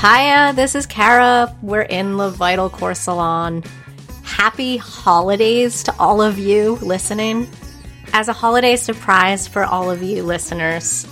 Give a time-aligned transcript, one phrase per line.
[0.00, 1.54] Hiya, this is Kara.
[1.60, 3.62] We're in the Vital Core Salon.
[4.22, 7.46] Happy holidays to all of you listening.
[8.14, 11.06] As a holiday surprise for all of you listeners,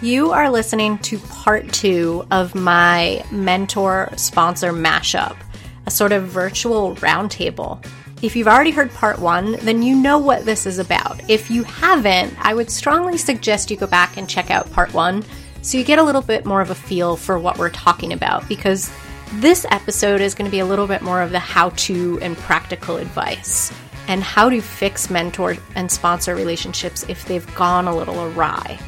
[0.00, 5.36] you are listening to part two of my mentor sponsor mashup,
[5.84, 7.84] a sort of virtual roundtable.
[8.22, 11.20] If you've already heard part one, then you know what this is about.
[11.28, 15.22] If you haven't, I would strongly suggest you go back and check out part one
[15.62, 18.46] so you get a little bit more of a feel for what we're talking about
[18.48, 18.92] because
[19.34, 22.36] this episode is going to be a little bit more of the how to and
[22.36, 23.72] practical advice
[24.08, 28.78] and how to fix mentor and sponsor relationships if they've gone a little awry.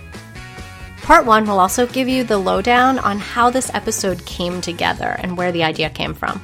[1.02, 5.36] Part one will also give you the lowdown on how this episode came together and
[5.36, 6.42] where the idea came from.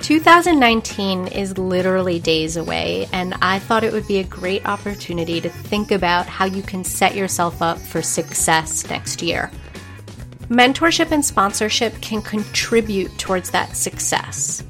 [0.00, 5.48] 2019 is literally days away, and I thought it would be a great opportunity to
[5.48, 9.50] think about how you can set yourself up for success next year.
[10.48, 14.62] Mentorship and sponsorship can contribute towards that success.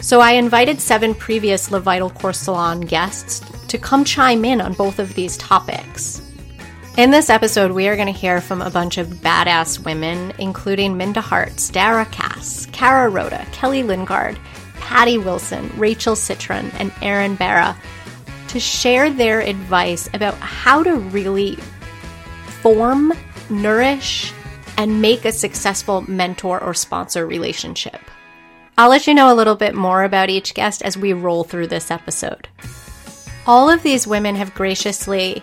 [0.00, 4.74] So I invited seven previous Le Vital Core Salon guests to come chime in on
[4.74, 6.20] both of these topics.
[6.98, 10.94] In this episode, we are going to hear from a bunch of badass women, including
[10.94, 14.36] Minda Harts, Dara Kass, Kara Rota, Kelly Lyndgaard,
[14.74, 17.74] Patti Wilson, Rachel Citron, and Erin Barra,
[18.48, 21.56] to share their advice about how to really
[22.60, 23.14] form,
[23.48, 24.30] nourish,
[24.76, 28.02] and make a successful mentor or sponsor relationship.
[28.76, 31.68] I'll let you know a little bit more about each guest as we roll through
[31.68, 32.48] this episode.
[33.46, 35.42] All of these women have graciously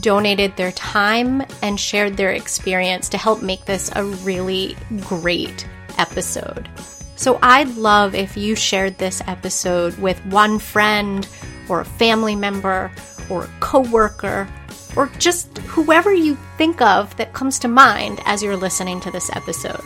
[0.00, 5.66] donated their time and shared their experience to help make this a really great
[5.98, 6.68] episode.
[7.16, 11.26] So I'd love if you shared this episode with one friend
[11.68, 12.90] or a family member
[13.28, 14.48] or a coworker
[14.96, 19.30] or just whoever you think of that comes to mind as you're listening to this
[19.34, 19.84] episode.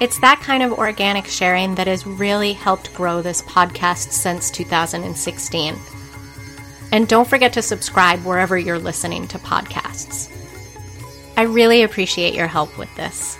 [0.00, 5.76] It's that kind of organic sharing that has really helped grow this podcast since 2016.
[6.92, 10.30] And don't forget to subscribe wherever you're listening to podcasts.
[11.36, 13.38] I really appreciate your help with this.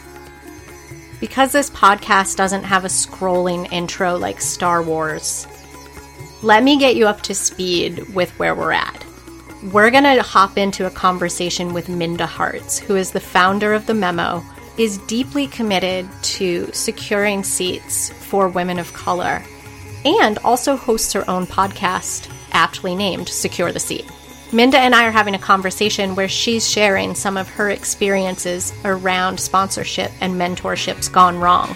[1.21, 5.47] Because this podcast doesn't have a scrolling intro like Star Wars,
[6.43, 9.05] let me get you up to speed with where we're at.
[9.71, 13.87] We're going to hop into a conversation with Minda Harts, who is the founder of
[13.87, 14.43] The Memo,
[14.79, 19.43] is deeply committed to securing seats for women of color,
[20.05, 24.11] and also hosts her own podcast aptly named Secure the Seat.
[24.53, 29.41] Minda and I are having a conversation where she's sharing some of her experiences around
[29.41, 31.75] sponsorship and mentorships gone wrong,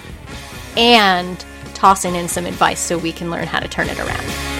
[0.77, 1.43] and
[1.73, 4.57] tossing in some advice so we can learn how to turn it around.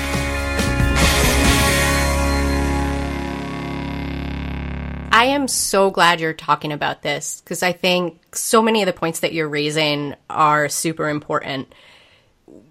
[5.13, 8.93] I am so glad you're talking about this because I think so many of the
[8.93, 11.75] points that you're raising are super important.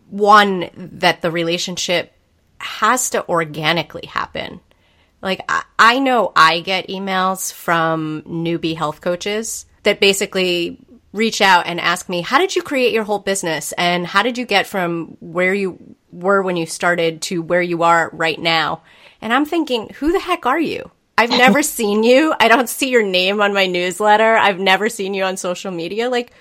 [0.09, 2.14] One, that the relationship
[2.65, 4.59] has to organically happen.
[5.21, 10.79] Like, I, I know I get emails from newbie health coaches that basically
[11.13, 13.71] reach out and ask me, How did you create your whole business?
[13.77, 17.83] And how did you get from where you were when you started to where you
[17.83, 18.83] are right now?
[19.21, 20.91] And I'm thinking, Who the heck are you?
[21.17, 22.33] I've never seen you.
[22.39, 24.35] I don't see your name on my newsletter.
[24.35, 26.09] I've never seen you on social media.
[26.09, 26.33] Like,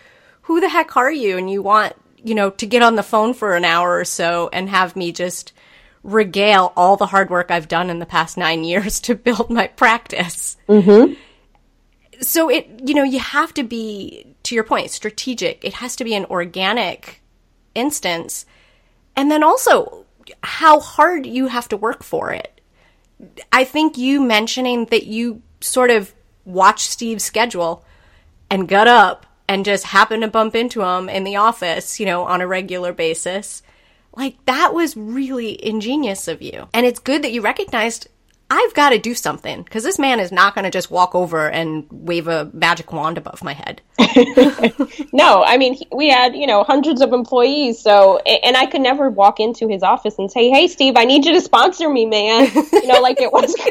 [0.42, 1.38] who the heck are you?
[1.38, 4.50] And you want, you know, to get on the phone for an hour or so
[4.52, 5.52] and have me just
[6.04, 9.66] regale all the hard work I've done in the past nine years to build my
[9.66, 10.56] practice.
[10.68, 11.14] Mm-hmm.
[12.20, 15.64] So it, you know, you have to be, to your point, strategic.
[15.64, 17.22] It has to be an organic
[17.74, 18.46] instance.
[19.16, 20.04] And then also
[20.42, 22.60] how hard you have to work for it.
[23.50, 27.84] I think you mentioning that you sort of watched Steve's schedule
[28.50, 32.24] and got up and just happened to bump into him in the office, you know,
[32.24, 33.62] on a regular basis
[34.16, 36.68] like, that was really ingenious of you.
[36.72, 38.08] And it's good that you recognized
[38.50, 41.50] I've got to do something because this man is not going to just walk over
[41.50, 43.80] and wave a magic wand above my head.
[45.12, 47.80] no, I mean, we had, you know, hundreds of employees.
[47.80, 51.24] So, and I could never walk into his office and say, Hey, Steve, I need
[51.24, 52.50] you to sponsor me, man.
[52.54, 53.54] You know, like it was.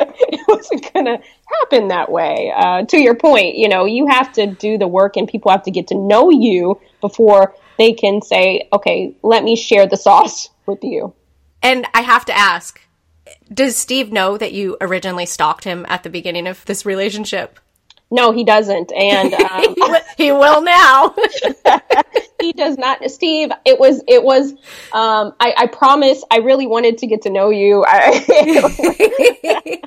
[0.00, 1.18] it wasn't going to
[1.60, 2.52] happen that way.
[2.56, 5.64] Uh, to your point, you know, you have to do the work and people have
[5.64, 10.50] to get to know you before they can say, okay, let me share the sauce
[10.66, 11.14] with you.
[11.62, 12.80] And I have to ask,
[13.52, 17.58] does Steve know that you originally stalked him at the beginning of this relationship?
[18.12, 19.76] No, he doesn't, and um,
[20.16, 21.14] he will now.
[22.40, 23.08] he does not.
[23.08, 24.50] Steve, it was, it was.
[24.92, 26.24] Um, I, I promise.
[26.28, 27.84] I really wanted to get to know you.
[27.86, 29.80] I,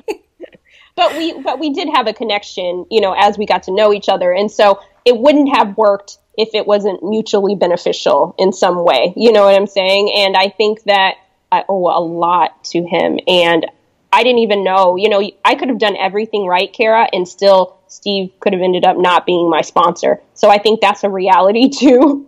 [0.96, 3.92] but we, but we did have a connection, you know, as we got to know
[3.92, 8.84] each other, and so it wouldn't have worked if it wasn't mutually beneficial in some
[8.84, 9.12] way.
[9.16, 10.12] You know what I'm saying?
[10.16, 11.14] And I think that
[11.52, 13.18] I owe a lot to him.
[13.26, 13.66] And
[14.12, 17.78] I didn't even know, you know, I could have done everything right, Kara, and still
[17.88, 20.20] Steve could have ended up not being my sponsor.
[20.34, 22.26] So I think that's a reality too,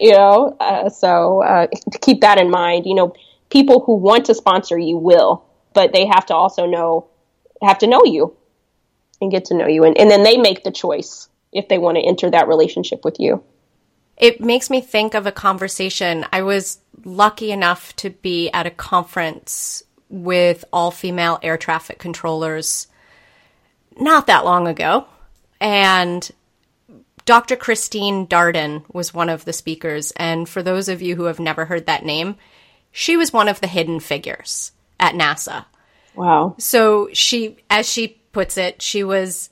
[0.00, 0.56] you know.
[0.58, 1.66] Uh, so uh,
[2.00, 3.14] keep that in mind, you know,
[3.50, 5.44] people who want to sponsor you will,
[5.74, 7.08] but they have to also know,
[7.62, 8.36] have to know you
[9.20, 9.84] and get to know you.
[9.84, 13.18] And, and then they make the choice if they want to enter that relationship with
[13.18, 13.42] you.
[14.16, 16.24] It makes me think of a conversation.
[16.32, 22.86] I was lucky enough to be at a conference with all female air traffic controllers
[23.98, 25.06] not that long ago.
[25.60, 26.28] And
[27.24, 27.56] Dr.
[27.56, 30.12] Christine Darden was one of the speakers.
[30.12, 32.36] And for those of you who have never heard that name,
[32.92, 35.66] she was one of the hidden figures at NASA.
[36.14, 36.54] Wow.
[36.58, 39.50] So she, as she puts it, she was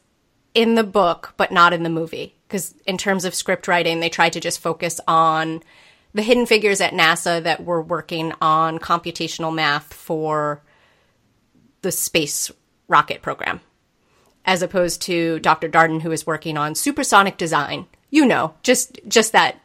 [0.55, 2.37] in the book, but not in the movie.
[2.47, 5.62] Because in terms of script writing, they tried to just focus on
[6.15, 10.62] the hidden figures at NASA that were working on computational math for
[11.83, 12.51] the space
[12.87, 13.61] rocket program,
[14.45, 15.69] as opposed to Dr.
[15.69, 17.87] Darden, who is working on supersonic design.
[18.11, 19.61] You know, just just that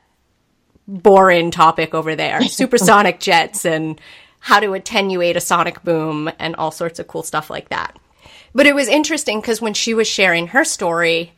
[0.88, 4.02] boring topic over there, supersonic jets and
[4.40, 7.98] how to attenuate a sonic boom and all sorts of cool stuff like that.
[8.54, 11.34] But it was interesting because when she was sharing her story,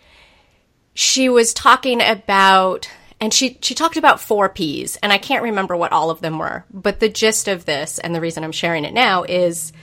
[0.93, 5.75] she was talking about and she she talked about four P's and I can't remember
[5.75, 8.85] what all of them were, but the gist of this and the reason I'm sharing
[8.85, 9.73] it now is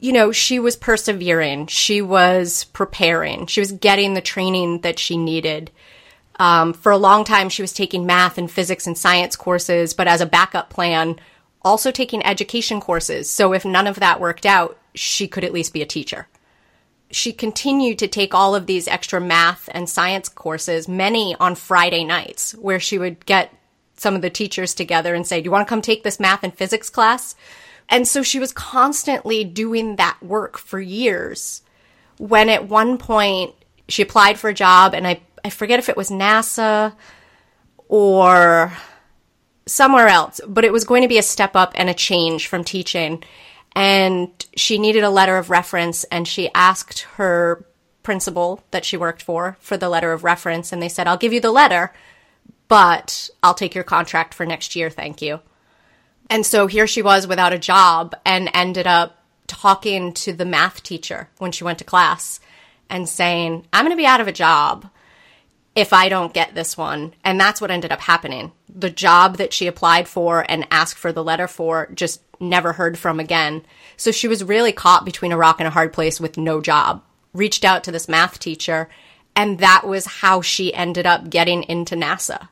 [0.00, 5.16] you know, she was persevering, she was preparing, she was getting the training that she
[5.16, 5.70] needed.
[6.38, 10.06] Um, for a long time, she was taking math and physics and science courses, but
[10.06, 11.18] as a backup plan,
[11.62, 13.30] also taking education courses.
[13.30, 16.28] So if none of that worked out, she could at least be a teacher
[17.14, 22.04] she continued to take all of these extra math and science courses, many on Friday
[22.04, 23.54] nights, where she would get
[23.96, 26.42] some of the teachers together and say, Do you want to come take this math
[26.42, 27.36] and physics class?
[27.88, 31.62] And so she was constantly doing that work for years.
[32.18, 33.54] When at one point
[33.88, 36.94] she applied for a job, and I, I forget if it was NASA
[37.88, 38.72] or
[39.66, 42.64] somewhere else, but it was going to be a step up and a change from
[42.64, 43.22] teaching
[43.74, 47.64] and she needed a letter of reference and she asked her
[48.02, 51.32] principal that she worked for for the letter of reference and they said I'll give
[51.32, 51.92] you the letter
[52.68, 55.40] but I'll take your contract for next year thank you.
[56.30, 60.82] And so here she was without a job and ended up talking to the math
[60.82, 62.40] teacher when she went to class
[62.88, 64.88] and saying I'm going to be out of a job
[65.74, 67.14] if I don't get this one.
[67.24, 68.52] And that's what ended up happening.
[68.68, 72.98] The job that she applied for and asked for the letter for just never heard
[72.98, 73.64] from again.
[73.96, 77.02] So she was really caught between a rock and a hard place with no job.
[77.32, 78.88] Reached out to this math teacher,
[79.34, 82.48] and that was how she ended up getting into NASA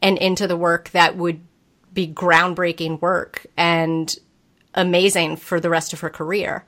[0.00, 1.40] and into the work that would
[1.92, 4.18] be groundbreaking work and
[4.74, 6.66] amazing for the rest of her career.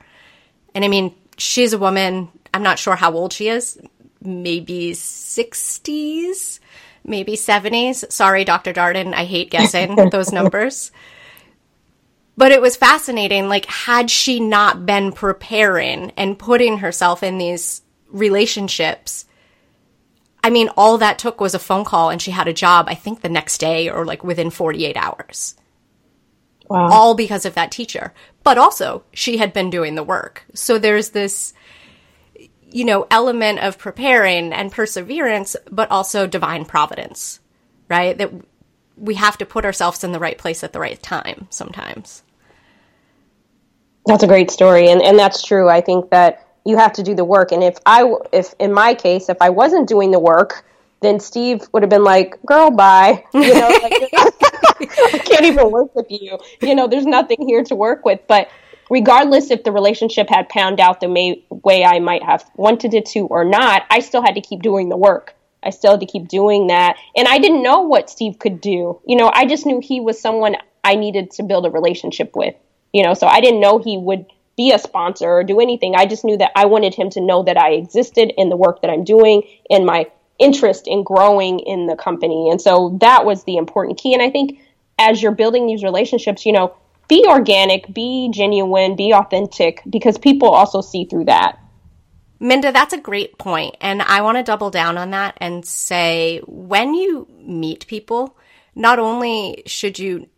[0.75, 3.78] And I mean, she's a woman, I'm not sure how old she is,
[4.23, 6.61] maybe 60s,
[7.05, 8.11] maybe 70s.
[8.11, 8.73] Sorry, Dr.
[8.73, 10.91] Darden, I hate guessing those numbers.
[12.37, 13.48] But it was fascinating.
[13.48, 19.27] Like, had she not been preparing and putting herself in these relationships,
[20.43, 22.94] I mean, all that took was a phone call and she had a job, I
[22.94, 25.56] think the next day or like within 48 hours.
[26.70, 26.89] Wow.
[26.91, 28.13] All because of that teacher.
[28.44, 30.44] But also, she had been doing the work.
[30.55, 31.55] So there's this,
[32.70, 37.41] you know, element of preparing and perseverance, but also divine providence,
[37.89, 38.17] right?
[38.17, 38.32] That
[38.96, 42.22] we have to put ourselves in the right place at the right time sometimes.
[44.06, 45.69] That's a great story, and and that's true.
[45.69, 48.94] I think that you have to do the work, and if I if in my
[48.94, 50.65] case, if I wasn't doing the work,
[51.01, 55.94] then Steve would have been like, "Girl, bye." You know, like, I can't even work
[55.94, 56.39] with you.
[56.63, 58.20] You know, there's nothing here to work with.
[58.27, 58.48] But
[58.91, 63.07] regardless if the relationship had panned out the may, way I might have wanted it
[63.07, 65.35] to or not, I still had to keep doing the work.
[65.63, 69.01] I still had to keep doing that, and I didn't know what Steve could do.
[69.07, 72.55] You know, I just knew he was someone I needed to build a relationship with
[72.93, 74.27] you know, so I didn't know he would
[74.57, 75.95] be a sponsor or do anything.
[75.95, 78.83] I just knew that I wanted him to know that I existed in the work
[78.83, 80.07] that I'm doing and my
[80.39, 82.51] interest in growing in the company.
[82.51, 84.15] And so that was the important key.
[84.15, 84.61] And I think
[84.99, 86.75] as you're building these relationships, you know,
[87.08, 91.58] be organic, be genuine, be authentic, because people also see through that.
[92.41, 93.77] Minda, that's a great point.
[93.81, 98.36] And I want to double down on that and say when you meet people,
[98.74, 100.29] not only should you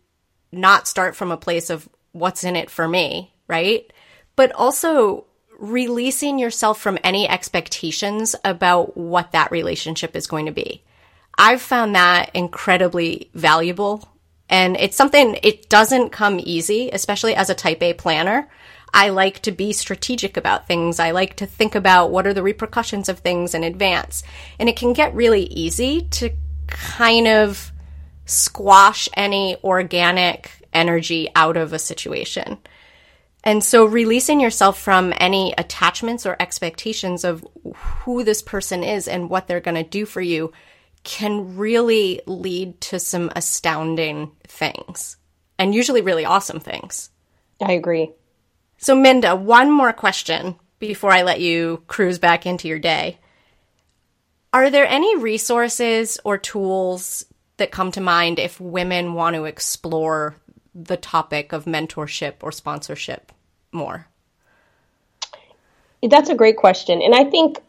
[0.51, 3.91] not start from a place of what's in it for me, right?
[4.35, 5.25] But also
[5.59, 10.83] releasing yourself from any expectations about what that relationship is going to be.
[11.37, 14.10] I've found that incredibly valuable.
[14.51, 18.49] And it's something, it doesn't come easy, especially as a type A planner.
[18.93, 20.99] I like to be strategic about things.
[20.99, 24.23] I like to think about what are the repercussions of things in advance.
[24.59, 26.31] And it can get really easy to
[26.67, 27.71] kind of
[28.25, 32.57] squash any organic energy out of a situation.
[33.45, 39.29] And so releasing yourself from any attachments or expectations of who this person is and
[39.29, 40.51] what they're going to do for you
[41.03, 45.17] can really lead to some astounding things
[45.57, 47.09] and usually really awesome things.
[47.61, 48.11] I agree.
[48.77, 53.19] So, Minda, one more question before I let you cruise back into your day.
[54.53, 57.25] Are there any resources or tools
[57.57, 60.35] that come to mind if women want to explore
[60.73, 63.31] the topic of mentorship or sponsorship
[63.71, 64.07] more?
[66.01, 67.01] That's a great question.
[67.01, 67.59] And I think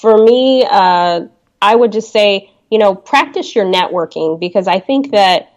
[0.00, 1.26] for me, uh,
[1.60, 5.52] I would just say, you know, practice your networking because I think that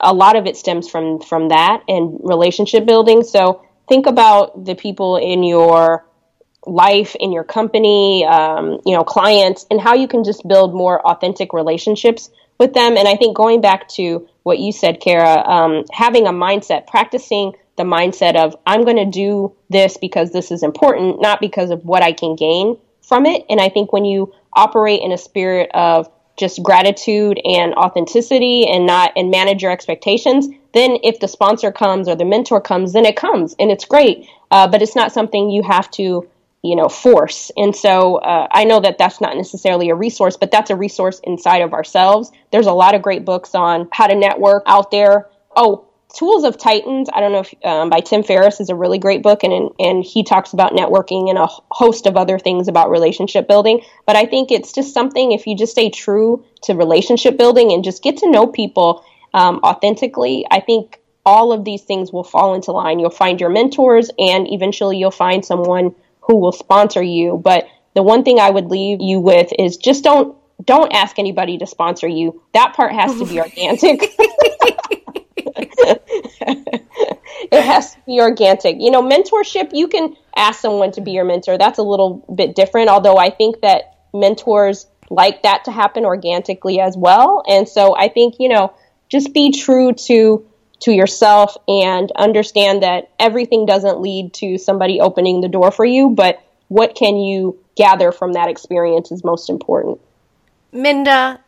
[0.00, 3.24] a lot of it stems from from that and relationship building.
[3.24, 6.06] So think about the people in your
[6.64, 10.98] life, in your company, um, you know, clients, and how you can just build more
[11.06, 12.96] authentic relationships with them.
[12.96, 17.52] And I think going back to what you said, Kara, um, having a mindset, practicing
[17.76, 21.84] the mindset of I'm going to do this because this is important, not because of
[21.84, 23.44] what I can gain from it.
[23.50, 28.86] And I think when you operate in a spirit of just gratitude and authenticity and
[28.86, 33.06] not and manage your expectations then if the sponsor comes or the mentor comes then
[33.06, 34.28] it comes and it's great.
[34.50, 36.28] Uh, but it's not something you have to
[36.62, 37.50] you know force.
[37.56, 41.20] And so uh, i know that that's not necessarily a resource but that's a resource
[41.24, 42.30] inside of ourselves.
[42.52, 45.28] There's a lot of great books on how to network out there.
[45.56, 48.98] Oh Tools of Titans, I don't know if um, by Tim Ferriss is a really
[48.98, 52.90] great book, and and he talks about networking and a host of other things about
[52.90, 53.82] relationship building.
[54.06, 57.84] But I think it's just something if you just stay true to relationship building and
[57.84, 62.54] just get to know people um, authentically, I think all of these things will fall
[62.54, 63.00] into line.
[63.00, 67.36] You'll find your mentors, and eventually you'll find someone who will sponsor you.
[67.36, 71.58] But the one thing I would leave you with is just don't don't ask anybody
[71.58, 72.42] to sponsor you.
[72.54, 74.16] That part has to be organic.
[76.40, 78.76] it has to be organic.
[78.78, 81.58] You know, mentorship, you can ask someone to be your mentor.
[81.58, 86.80] That's a little bit different, although I think that mentors like that to happen organically
[86.80, 87.42] as well.
[87.48, 88.74] And so I think, you know,
[89.08, 90.46] just be true to
[90.78, 96.10] to yourself and understand that everything doesn't lead to somebody opening the door for you,
[96.10, 100.00] but what can you gather from that experience is most important.
[100.72, 101.40] Minda,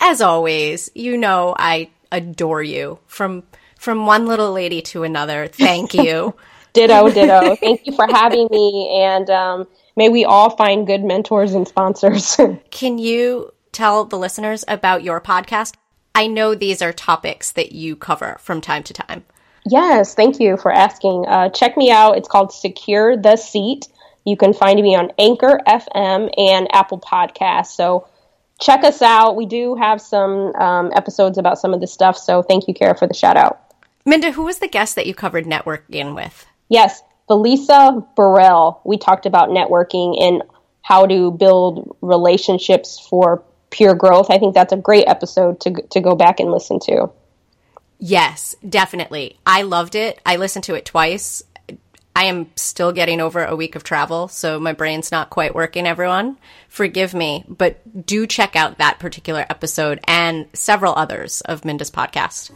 [0.00, 3.44] as always, you know I adore you from
[3.78, 5.46] from one little lady to another.
[5.46, 6.34] Thank you.
[6.74, 7.56] ditto, ditto.
[7.56, 9.66] Thank you for having me, and um,
[9.96, 12.36] may we all find good mentors and sponsors.
[12.70, 15.74] Can you tell the listeners about your podcast?
[16.14, 19.24] I know these are topics that you cover from time to time.
[19.66, 21.26] Yes, thank you for asking.
[21.26, 22.16] Uh, check me out.
[22.16, 23.86] It's called Secure the Seat.
[24.24, 27.68] You can find me on Anchor FM and Apple Podcasts.
[27.68, 28.08] So
[28.60, 29.36] check us out.
[29.36, 32.16] We do have some um, episodes about some of this stuff.
[32.16, 33.67] So thank you, Kara, for the shout out.
[34.08, 36.46] Minda, who was the guest that you covered networking with?
[36.70, 38.80] Yes, Felisa Burrell.
[38.84, 40.42] We talked about networking and
[40.80, 44.30] how to build relationships for pure growth.
[44.30, 47.10] I think that's a great episode to to go back and listen to.
[47.98, 49.36] Yes, definitely.
[49.44, 50.20] I loved it.
[50.24, 51.42] I listened to it twice.
[52.16, 55.86] I am still getting over a week of travel, so my brain's not quite working,
[55.86, 56.38] everyone.
[56.68, 62.50] Forgive me, but do check out that particular episode and several others of Minda's podcast.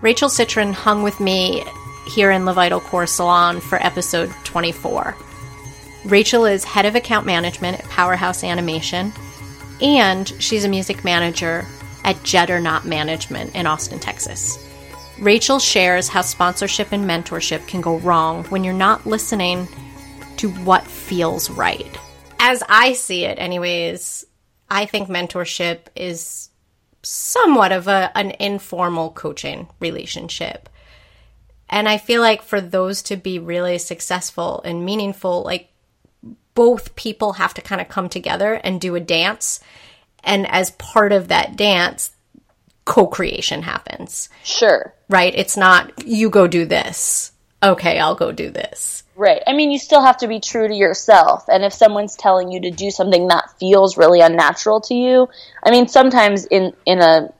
[0.00, 1.64] Rachel Citron hung with me
[2.06, 5.16] here in Le Vital Core Salon for episode 24.
[6.04, 9.12] Rachel is head of account management at Powerhouse Animation,
[9.82, 11.66] and she's a music manager
[12.04, 14.64] at Jetternaught Management in Austin, Texas.
[15.18, 19.66] Rachel shares how sponsorship and mentorship can go wrong when you're not listening
[20.36, 21.98] to what feels right.
[22.38, 24.24] As I see it, anyways,
[24.70, 26.47] I think mentorship is
[27.02, 30.68] somewhat of a, an informal coaching relationship.
[31.70, 35.70] And I feel like for those to be really successful and meaningful, like
[36.54, 39.60] both people have to kind of come together and do a dance.
[40.24, 42.12] And as part of that dance,
[42.84, 44.28] co creation happens.
[44.42, 44.94] Sure.
[45.08, 45.32] Right?
[45.36, 47.32] It's not, you go do this.
[47.62, 49.04] Okay, I'll go do this.
[49.18, 49.42] Right.
[49.48, 51.46] I mean, you still have to be true to yourself.
[51.48, 55.28] And if someone's telling you to do something that feels really unnatural to you,
[55.60, 57.32] I mean, sometimes in, in a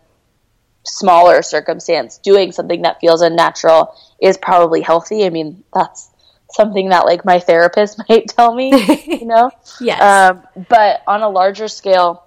[0.84, 5.24] smaller circumstance, doing something that feels unnatural is probably healthy.
[5.24, 6.10] I mean, that's
[6.50, 8.72] something that like my therapist might tell me,
[9.06, 9.52] you know?
[9.80, 10.02] yes.
[10.02, 12.24] Um, but on a larger scale,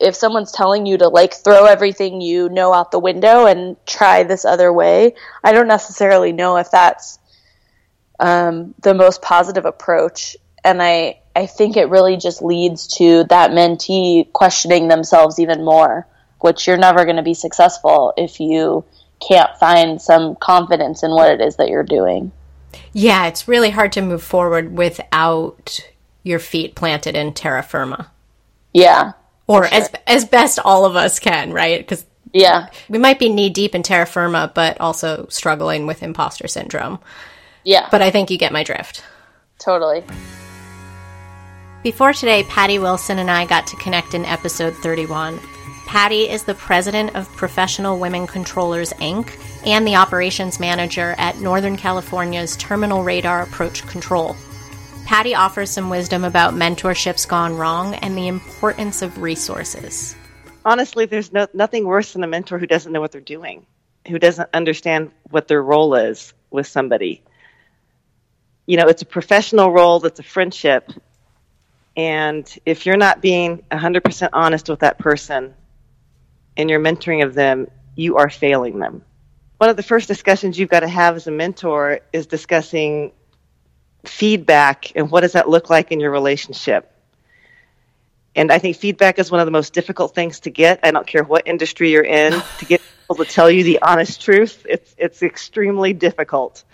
[0.00, 4.22] if someone's telling you to like throw everything you know out the window and try
[4.22, 7.18] this other way, I don't necessarily know if that's
[8.22, 10.36] um, the most positive approach.
[10.64, 16.06] And I, I think it really just leads to that mentee questioning themselves even more,
[16.40, 18.84] which you're never going to be successful if you
[19.28, 22.30] can't find some confidence in what it is that you're doing.
[22.92, 25.80] Yeah, it's really hard to move forward without
[26.22, 28.10] your feet planted in terra firma.
[28.72, 29.12] Yeah.
[29.48, 29.74] Or sure.
[29.74, 31.86] as as best all of us can, right?
[31.86, 32.68] Cuz yeah.
[32.88, 37.00] We might be knee deep in terra firma but also struggling with imposter syndrome.
[37.64, 37.88] Yeah.
[37.90, 39.02] But I think you get my drift.
[39.58, 40.04] Totally.
[41.82, 45.40] Before today, Patti Wilson and I got to connect in episode 31.
[45.86, 49.36] Patti is the president of Professional Women Controllers Inc.
[49.66, 54.36] and the operations manager at Northern California's Terminal Radar Approach Control.
[55.04, 60.16] Patty offers some wisdom about mentorships gone wrong and the importance of resources.
[60.64, 63.66] Honestly, there's no, nothing worse than a mentor who doesn't know what they're doing,
[64.08, 67.22] who doesn't understand what their role is with somebody.
[68.66, 70.90] You know, it's a professional role, it's a friendship.
[71.96, 75.54] And if you're not being 100% honest with that person
[76.56, 79.02] in your mentoring of them, you are failing them.
[79.58, 83.12] One of the first discussions you've got to have as a mentor is discussing
[84.04, 86.88] feedback and what does that look like in your relationship.
[88.34, 90.80] And I think feedback is one of the most difficult things to get.
[90.82, 94.22] I don't care what industry you're in, to get people to tell you the honest
[94.22, 96.64] truth, it's it's extremely difficult.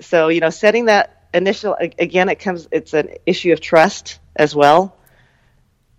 [0.00, 4.54] So, you know, setting that initial again it comes it's an issue of trust as
[4.54, 4.96] well.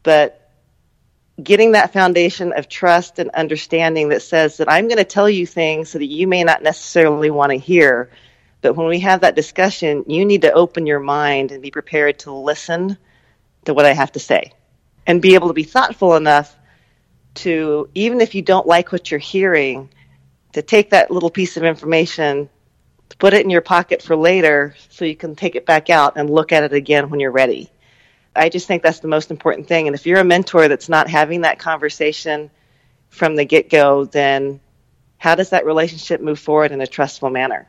[0.03, 0.49] But
[1.41, 5.45] getting that foundation of trust and understanding that says that I'm going to tell you
[5.45, 8.09] things so that you may not necessarily want to hear.
[8.61, 12.19] But when we have that discussion, you need to open your mind and be prepared
[12.19, 12.97] to listen
[13.65, 14.53] to what I have to say
[15.07, 16.55] and be able to be thoughtful enough
[17.33, 19.89] to, even if you don't like what you're hearing,
[20.53, 22.49] to take that little piece of information,
[23.15, 26.29] put it in your pocket for later so you can take it back out and
[26.29, 27.69] look at it again when you're ready.
[28.35, 29.87] I just think that's the most important thing.
[29.87, 32.49] And if you're a mentor that's not having that conversation
[33.09, 34.61] from the get go, then
[35.17, 37.67] how does that relationship move forward in a trustful manner?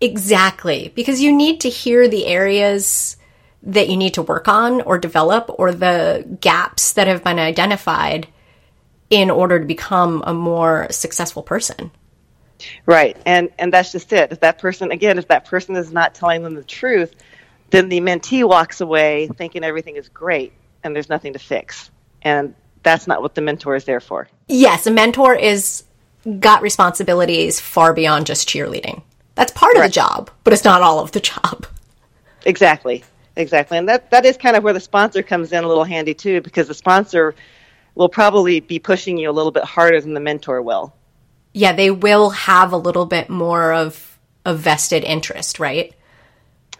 [0.00, 0.92] Exactly.
[0.94, 3.16] Because you need to hear the areas
[3.64, 8.26] that you need to work on or develop or the gaps that have been identified
[9.10, 11.90] in order to become a more successful person.
[12.86, 13.16] Right.
[13.26, 14.32] And and that's just it.
[14.32, 17.14] If that person again, if that person is not telling them the truth,
[17.70, 20.52] then the mentee walks away thinking everything is great
[20.84, 21.90] and there's nothing to fix.
[22.22, 24.28] And that's not what the mentor is there for.
[24.48, 25.84] Yes, a mentor is
[26.38, 29.02] got responsibilities far beyond just cheerleading.
[29.34, 31.66] That's part of the job, but it's not all of the job.
[32.44, 33.04] Exactly.
[33.36, 33.78] Exactly.
[33.78, 36.40] And that that is kind of where the sponsor comes in a little handy too
[36.42, 37.34] because the sponsor
[37.94, 40.94] will probably be pushing you a little bit harder than the mentor will.
[41.52, 45.94] Yeah, they will have a little bit more of a vested interest, right?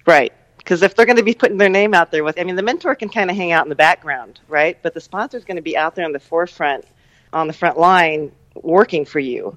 [0.06, 0.32] Right.
[0.58, 2.62] Because if they're going to be putting their name out there with i mean the
[2.62, 4.78] mentor can kind of hang out in the background right?
[4.80, 6.84] But the sponsor is going to be out there on the forefront
[7.32, 9.56] on the front line working for you.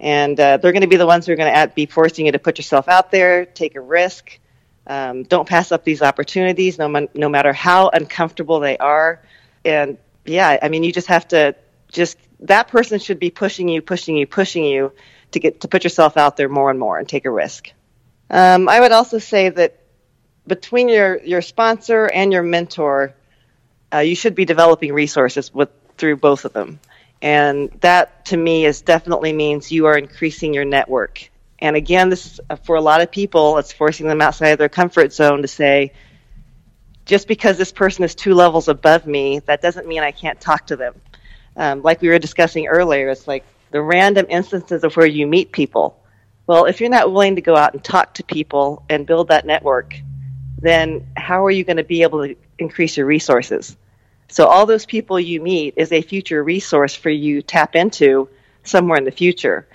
[0.00, 2.32] And uh, they're going to be the ones who are going to be forcing you
[2.32, 4.38] to put yourself out there take a risk
[4.86, 9.22] um, don't pass up these opportunities no, man, no matter how uncomfortable they are.
[9.64, 11.54] And yeah i mean you just have to
[11.88, 14.92] just that person should be pushing you pushing you pushing you
[15.32, 17.70] to get to put yourself out there more and more and take a risk
[18.30, 19.80] um, i would also say that
[20.46, 23.14] between your, your sponsor and your mentor,
[23.92, 26.80] uh, you should be developing resources with through both of them.
[27.22, 31.30] And that to me is definitely means you are increasing your network.
[31.60, 34.68] And again, this uh, for a lot of people, it's forcing them outside of their
[34.68, 35.92] comfort zone to say,
[37.06, 40.66] just because this person is two levels above me, that doesn't mean I can't talk
[40.66, 40.94] to them.
[41.56, 45.52] Um, like we were discussing earlier, it's like the random instances of where you meet
[45.52, 46.00] people.
[46.46, 49.46] Well, if you're not willing to go out and talk to people and build that
[49.46, 49.94] network,
[50.58, 53.76] then how are you going to be able to increase your resources?
[54.28, 58.28] So all those people you meet is a future resource for you to tap into
[58.62, 59.66] somewhere in the future.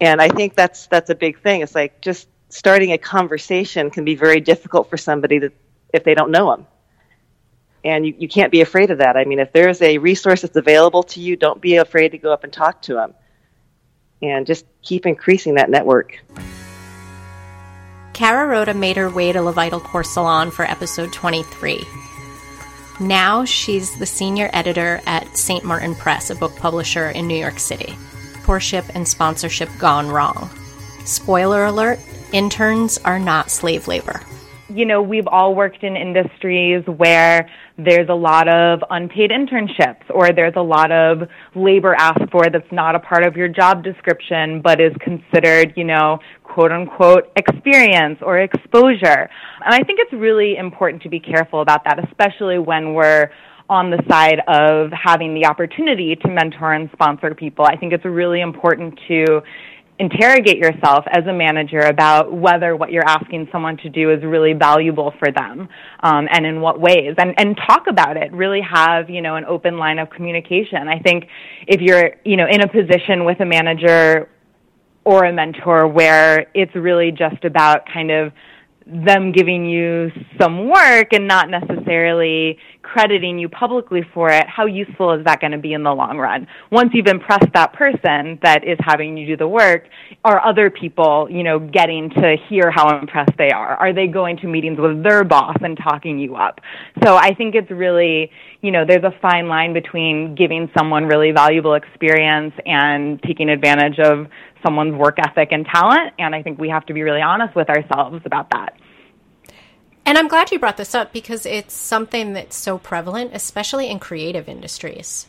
[0.00, 1.60] And I think that's that's a big thing.
[1.60, 5.52] It's like just starting a conversation can be very difficult for somebody that
[5.92, 6.66] if they don't know them.
[7.84, 9.16] And you, you can't be afraid of that.
[9.16, 12.32] I mean, if there's a resource that's available to you, don't be afraid to go
[12.32, 13.14] up and talk to them.
[14.22, 16.22] And just keep increasing that network.
[18.12, 21.82] Kara Rota made her way to LeVital Core Salon for episode 23.
[23.00, 25.64] Now she's the senior editor at St.
[25.64, 27.96] Martin Press, a book publisher in New York City.
[28.50, 30.50] Mentorship and sponsorship gone wrong.
[31.04, 32.00] Spoiler alert
[32.32, 34.20] interns are not slave labor.
[34.70, 40.32] You know, we've all worked in industries where there's a lot of unpaid internships or
[40.32, 44.60] there's a lot of labor asked for that's not a part of your job description
[44.62, 49.28] but is considered, you know, quote unquote experience or exposure.
[49.64, 53.30] And I think it's really important to be careful about that, especially when we're
[53.68, 57.64] on the side of having the opportunity to mentor and sponsor people.
[57.64, 59.42] I think it's really important to
[60.00, 64.54] interrogate yourself as a manager about whether what you're asking someone to do is really
[64.54, 65.68] valuable for them
[66.02, 67.14] um, and in what ways.
[67.18, 68.32] And, and talk about it.
[68.32, 70.88] Really have you know an open line of communication.
[70.88, 71.26] I think
[71.68, 74.30] if you're you know in a position with a manager
[75.04, 78.32] or a mentor where it's really just about kind of
[78.86, 85.12] them giving you some work and not necessarily crediting you publicly for it, how useful
[85.12, 86.46] is that going to be in the long run?
[86.72, 89.84] Once you've impressed that person that is having you do the work,
[90.24, 93.76] are other people, you know, getting to hear how impressed they are?
[93.76, 96.60] Are they going to meetings with their boss and talking you up?
[97.04, 101.30] So I think it's really, you know, there's a fine line between giving someone really
[101.30, 104.26] valuable experience and taking advantage of
[104.62, 106.14] someone's work ethic and talent.
[106.18, 108.76] And I think we have to be really honest with ourselves about that.
[110.06, 113.98] And I'm glad you brought this up because it's something that's so prevalent, especially in
[113.98, 115.26] creative industries.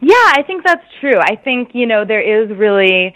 [0.00, 1.18] Yeah, I think that's true.
[1.18, 3.14] I think, you know, there is really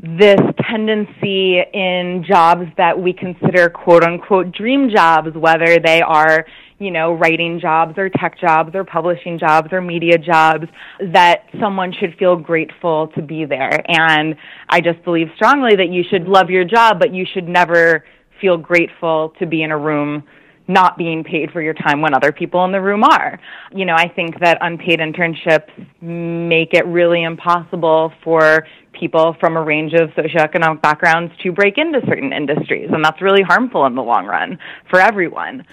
[0.00, 6.46] this tendency in jobs that we consider quote unquote dream jobs, whether they are,
[6.78, 10.66] you know, writing jobs or tech jobs or publishing jobs or media jobs,
[11.12, 13.82] that someone should feel grateful to be there.
[13.88, 14.36] And
[14.68, 18.04] I just believe strongly that you should love your job, but you should never
[18.40, 20.22] feel grateful to be in a room
[20.68, 23.38] not being paid for your time when other people in the room are.
[23.72, 29.62] You know, I think that unpaid internships make it really impossible for people from a
[29.62, 34.02] range of socioeconomic backgrounds to break into certain industries, and that's really harmful in the
[34.02, 34.58] long run
[34.90, 35.64] for everyone.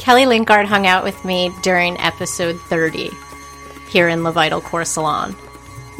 [0.00, 3.10] Kelly Lyndgaard hung out with me during episode 30
[3.90, 5.36] here in Le Vital Core Salon.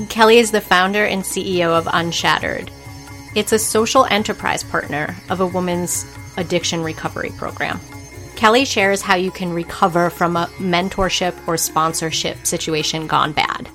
[0.08, 2.70] Kelly is the founder and CEO of Unshattered,
[3.34, 6.06] it's a social enterprise partner of a woman's
[6.38, 7.78] addiction recovery program.
[8.36, 13.68] Kelly shares how you can recover from a mentorship or sponsorship situation gone bad.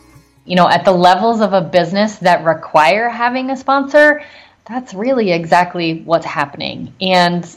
[0.46, 4.24] You know, at the levels of a business that require having a sponsor,
[4.68, 6.94] that's really exactly what's happening.
[7.00, 7.48] And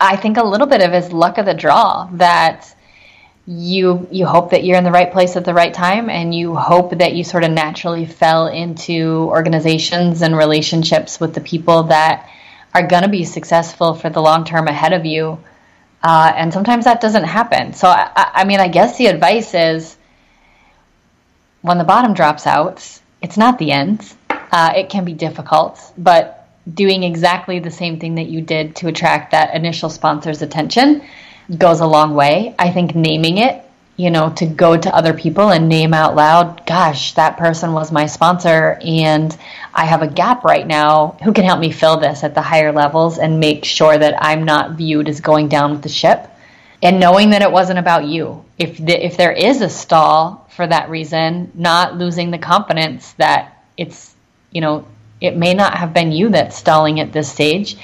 [0.00, 2.74] I think a little bit of is luck of the draw that
[3.46, 6.54] you you hope that you're in the right place at the right time and you
[6.54, 12.30] hope that you sort of naturally fell into organizations and relationships with the people that
[12.72, 15.38] are going to be successful for the long term ahead of you
[16.02, 17.74] uh, and sometimes that doesn't happen.
[17.74, 19.96] So I, I mean i guess the advice is
[21.60, 24.14] when the bottom drops out it's not the end.
[24.30, 28.88] Uh, it can be difficult but doing exactly the same thing that you did to
[28.88, 31.02] attract that initial sponsor's attention
[31.58, 32.54] goes a long way.
[32.58, 33.62] I think naming it,
[33.96, 37.92] you know, to go to other people and name out loud, gosh, that person was
[37.92, 39.36] my sponsor and
[39.74, 41.18] I have a gap right now.
[41.22, 44.44] Who can help me fill this at the higher levels and make sure that I'm
[44.44, 46.30] not viewed as going down with the ship?
[46.82, 48.44] And knowing that it wasn't about you.
[48.58, 53.64] If the, if there is a stall for that reason, not losing the confidence that
[53.76, 54.14] it's,
[54.50, 54.86] you know,
[55.24, 57.76] it may not have been you that's stalling at this stage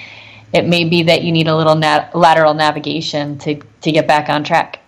[0.52, 4.28] it may be that you need a little nat- lateral navigation to, to get back
[4.28, 4.80] on track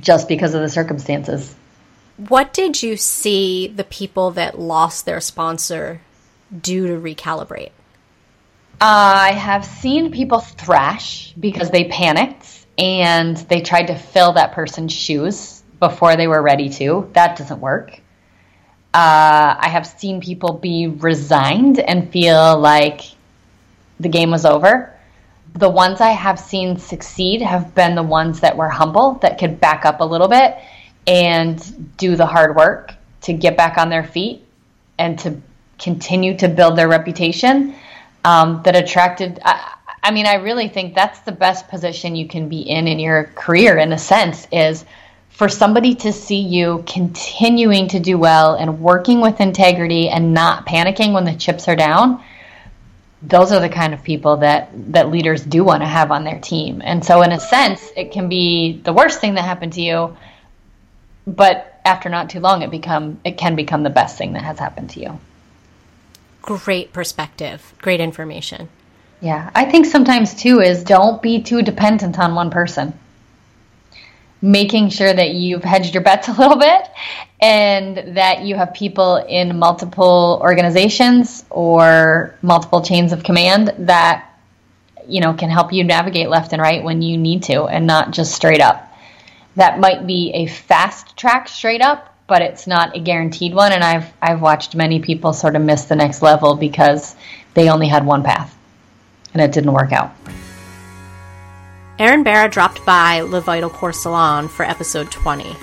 [0.00, 1.54] just because of the circumstances.
[2.16, 6.00] What did you see the people that lost their sponsor
[6.60, 7.70] do to recalibrate?
[8.80, 14.92] I have seen people thrash because they panicked and they tried to fill that person's
[14.92, 17.08] shoes before they were ready to.
[17.12, 18.00] That doesn't work.
[18.94, 23.02] Uh, I have seen people be resigned and feel like
[23.98, 24.94] the game was over.
[25.54, 29.60] The ones I have seen succeed have been the ones that were humble, that could
[29.60, 30.56] back up a little bit
[31.06, 34.44] and do the hard work to get back on their feet
[34.98, 35.40] and to
[35.78, 37.74] continue to build their reputation.
[38.24, 39.40] Um, that attracted.
[39.44, 43.00] I, I mean, I really think that's the best position you can be in in
[43.00, 43.78] your career.
[43.78, 44.84] In a sense, is
[45.32, 50.66] for somebody to see you continuing to do well and working with integrity and not
[50.66, 52.22] panicking when the chips are down
[53.22, 56.40] those are the kind of people that that leaders do want to have on their
[56.40, 56.82] team.
[56.84, 60.16] And so in a sense, it can be the worst thing that happened to you,
[61.26, 64.58] but after not too long it become it can become the best thing that has
[64.58, 65.20] happened to you.
[66.42, 67.72] Great perspective.
[67.80, 68.68] Great information.
[69.20, 72.98] Yeah, I think sometimes too is don't be too dependent on one person
[74.42, 76.88] making sure that you've hedged your bets a little bit
[77.40, 84.28] and that you have people in multiple organizations or multiple chains of command that
[85.06, 88.10] you know, can help you navigate left and right when you need to and not
[88.10, 88.88] just straight up.
[89.56, 93.72] That might be a fast track straight up, but it's not a guaranteed one.
[93.72, 97.14] And I've, I've watched many people sort of miss the next level because
[97.54, 98.56] they only had one path
[99.34, 100.12] and it didn't work out.
[102.02, 105.54] Erin Barra dropped by Le Vital Core Salon for episode 20.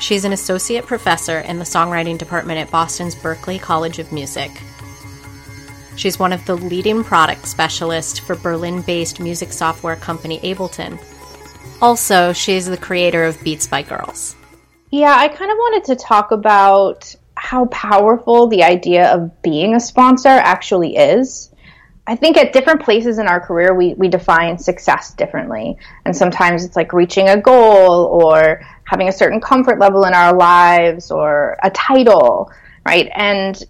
[0.00, 4.50] She's an associate professor in the songwriting department at Boston's Berklee College of Music.
[5.94, 10.98] She's one of the leading product specialists for Berlin based music software company Ableton.
[11.80, 14.34] Also, she's the creator of Beats by Girls.
[14.90, 19.80] Yeah, I kind of wanted to talk about how powerful the idea of being a
[19.80, 21.52] sponsor actually is.
[22.08, 25.76] I think at different places in our career, we, we define success differently.
[26.04, 30.32] And sometimes it's like reaching a goal or having a certain comfort level in our
[30.34, 32.50] lives or a title,
[32.86, 33.10] right?
[33.14, 33.60] And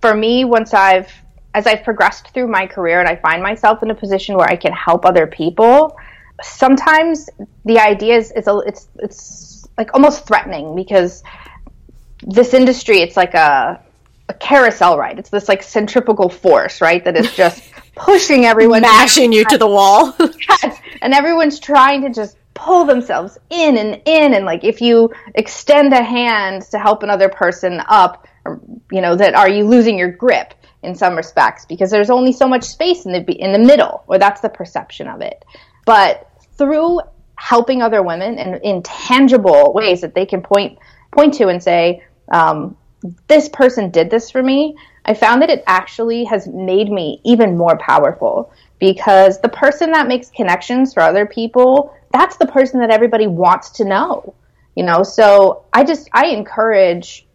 [0.00, 1.12] for me, once I've,
[1.54, 4.56] as I've progressed through my career and I find myself in a position where I
[4.56, 5.96] can help other people,
[6.42, 7.30] sometimes
[7.64, 11.22] the idea is, is a, it's, it's like almost threatening because
[12.22, 13.80] this industry, it's like a,
[14.28, 15.18] a carousel ride.
[15.18, 17.04] It's this like centrifugal force, right?
[17.04, 17.62] That is just
[17.94, 20.14] pushing everyone, mashing you to the wall.
[20.48, 20.78] yes.
[21.02, 24.34] And everyone's trying to just pull themselves in and in.
[24.34, 28.26] And like if you extend a hand to help another person up,
[28.90, 32.48] you know, that are you losing your grip in some respects because there's only so
[32.48, 35.44] much space in the in the middle, or that's the perception of it.
[35.84, 37.00] But through
[37.36, 40.78] helping other women in, in tangible ways that they can point
[41.12, 42.76] point to and say, um,
[43.28, 47.56] this person did this for me, I found that it actually has made me even
[47.56, 52.90] more powerful because the person that makes connections for other people, that's the person that
[52.90, 54.34] everybody wants to know.
[54.74, 57.26] You know, so I just I encourage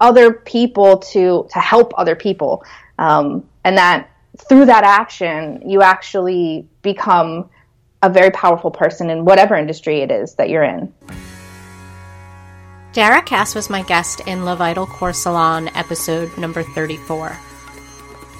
[0.00, 2.64] other people to to help other people,
[2.98, 4.10] um, and that
[4.48, 7.50] through that action, you actually become
[8.02, 10.92] a very powerful person in whatever industry it is that you're in.
[12.98, 17.38] Dara Kass was my guest in Le Vital Core Salon episode number 34.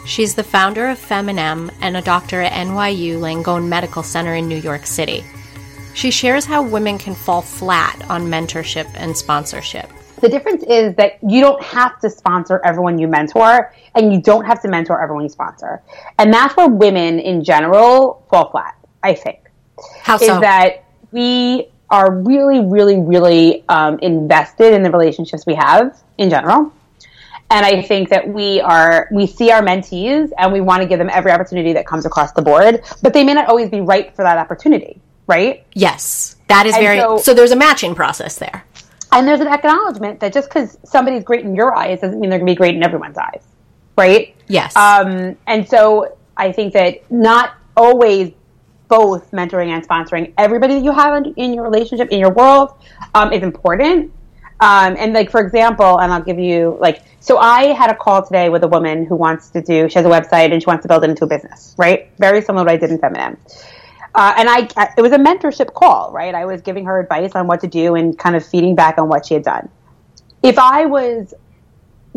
[0.05, 4.59] She's the founder of FemInEM and a doctor at NYU Langone Medical Center in New
[4.59, 5.23] York City.
[5.95, 9.93] She shares how women can fall flat on mentorship and sponsorship.
[10.23, 14.45] The difference is that you don't have to sponsor everyone you mentor, and you don't
[14.45, 15.83] have to mentor everyone you sponsor.
[16.19, 19.39] And that's where women in general fall flat, I think.
[20.03, 20.35] How so?
[20.35, 26.29] Is that we are really, really, really um, invested in the relationships we have in
[26.31, 26.73] general.
[27.51, 30.99] And I think that we are, we see our mentees and we want to give
[30.99, 34.15] them every opportunity that comes across the board, but they may not always be right
[34.15, 35.65] for that opportunity, right?
[35.73, 36.37] Yes.
[36.49, 38.65] That is And very, so- so there's a matching process there.
[39.11, 42.39] And there's an acknowledgement that just because somebody's great in your eyes doesn't mean they're
[42.39, 43.43] going to be great in everyone's eyes,
[43.97, 44.37] right?
[44.49, 44.77] Yes.
[44.77, 48.33] Um, and so I think that not always
[48.89, 52.75] both mentoring and sponsoring everybody that you have in, your relationship, in your world,
[53.15, 54.13] um, is important.
[54.61, 58.25] Um, and like, for example, and I'll give you like, so I had a call
[58.25, 60.83] today with a woman who wants to do, she has a website and she wants
[60.83, 62.11] to build it into a business, right?
[62.19, 63.37] Very similar to what I did in FemInEM.
[64.15, 66.35] Uh, and I, I, it was a mentorship call, right?
[66.35, 69.09] I was giving her advice on what to do and kind of feeding back on
[69.09, 69.69] what she had done.
[70.43, 71.35] If I was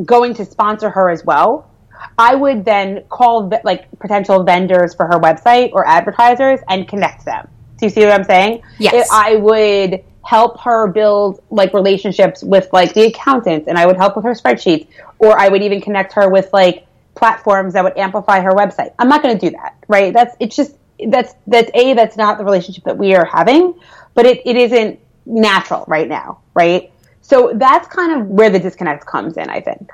[0.03, 1.69] going to sponsor her as well,
[2.17, 7.47] I would then call like potential vendors for her website or advertisers and connect them.
[7.77, 8.61] Do you see what I'm saying?
[8.79, 8.93] Yes.
[8.93, 13.97] If I would help her build like relationships with like the accountants and I would
[13.97, 14.87] help with her spreadsheets
[15.17, 16.85] or I would even connect her with like
[17.15, 18.93] platforms that would amplify her website.
[18.99, 20.13] I'm not going to do that, right?
[20.13, 20.75] That's it's just
[21.07, 23.73] that's that's a that's not the relationship that we are having,
[24.13, 26.91] but it, it isn't natural right now, right?
[27.21, 29.91] So that's kind of where the disconnect comes in, I think.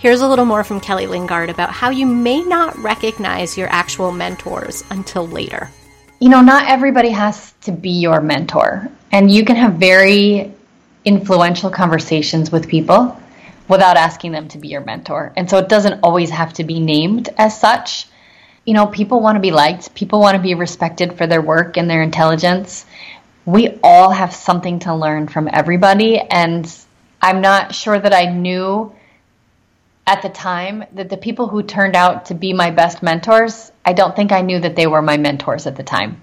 [0.00, 4.12] Here's a little more from Kelly Lyndgaard about how you may not recognize your actual
[4.12, 5.68] mentors until later.
[6.20, 8.88] you know, not everybody has to be your mentor.
[9.12, 10.54] And you can have very
[11.04, 13.20] influential conversations with people
[13.68, 15.34] without asking them to be your mentor.
[15.36, 18.06] And so it doesn't always have to be named as such.
[18.64, 21.76] You know, people want to be liked, people want to be respected for their work
[21.76, 22.86] and their intelligence.
[23.44, 26.18] We all have something to learn from everybody.
[26.18, 26.74] And
[27.20, 28.94] I'm not sure that I knew
[30.10, 33.92] at the time that the people who turned out to be my best mentors, I
[33.92, 36.20] don't think I knew that they were my mentors at the time.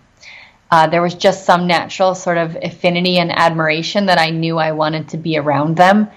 [0.69, 4.73] Uh, there was just some natural sort of affinity and admiration that I knew I
[4.73, 6.10] wanted to be around them.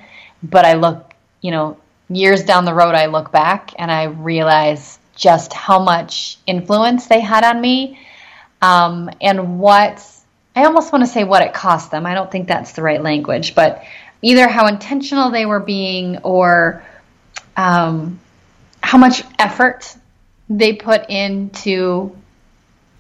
[0.42, 1.76] But I look, you know,
[2.08, 7.20] years down the road, I look back and I realize just how much influence they
[7.20, 8.00] had on me
[8.60, 10.04] um, and what
[10.56, 12.04] I almost want to say what it cost them.
[12.04, 13.84] I don't think that's the right language, but
[14.22, 16.84] either how intentional they were being or
[17.56, 18.20] um,
[18.82, 19.96] how much effort
[20.48, 22.16] they put into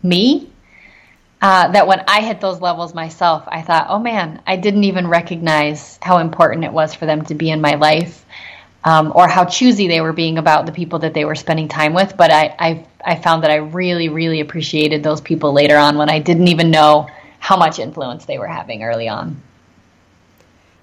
[0.02, 0.50] me
[1.42, 5.06] uh, that when I hit those levels myself, I thought, oh man, I didn't even
[5.06, 8.24] recognize how important it was for them to be in my life.
[8.82, 11.92] Um, or how choosy they were being about the people that they were spending time
[11.92, 12.16] with.
[12.16, 16.08] But I, I, I found that I really, really appreciated those people later on when
[16.08, 17.06] I didn't even know
[17.40, 19.42] how much influence they were having early on.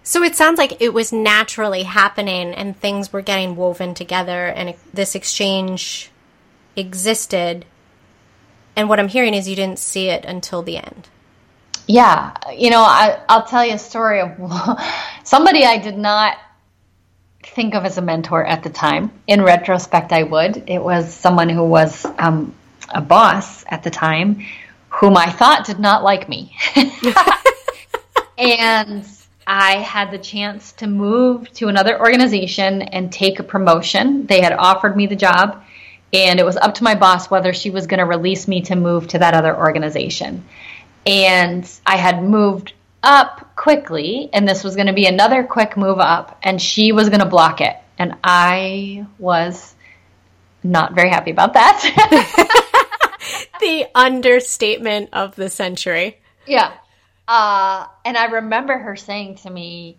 [0.07, 4.73] So it sounds like it was naturally happening and things were getting woven together and
[4.93, 6.09] this exchange
[6.77, 7.65] existed.
[8.77, 11.09] And what I'm hearing is you didn't see it until the end.
[11.87, 12.33] Yeah.
[12.55, 14.31] You know, I, I'll tell you a story of
[15.25, 16.37] somebody I did not
[17.43, 19.11] think of as a mentor at the time.
[19.27, 20.69] In retrospect, I would.
[20.69, 22.55] It was someone who was um,
[22.87, 24.45] a boss at the time
[24.87, 26.55] whom I thought did not like me.
[28.37, 29.05] and
[29.47, 34.25] I had the chance to move to another organization and take a promotion.
[34.25, 35.63] They had offered me the job,
[36.11, 38.75] and it was up to my boss whether she was going to release me to
[38.75, 40.43] move to that other organization.
[41.05, 45.99] And I had moved up quickly, and this was going to be another quick move
[45.99, 47.77] up, and she was going to block it.
[47.97, 49.75] And I was
[50.61, 51.81] not very happy about that.
[53.61, 56.17] the understatement of the century.
[56.45, 56.73] Yeah.
[57.27, 59.97] Uh, and I remember her saying to me,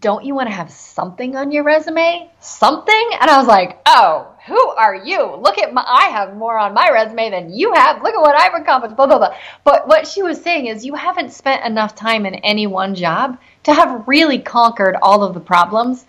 [0.00, 2.30] Don't you want to have something on your resume?
[2.40, 3.10] Something?
[3.18, 5.36] And I was like, Oh, who are you?
[5.36, 8.02] Look at my, I have more on my resume than you have.
[8.02, 9.36] Look at what I've accomplished, blah, blah, blah.
[9.64, 13.38] But what she was saying is, you haven't spent enough time in any one job
[13.64, 16.04] to have really conquered all of the problems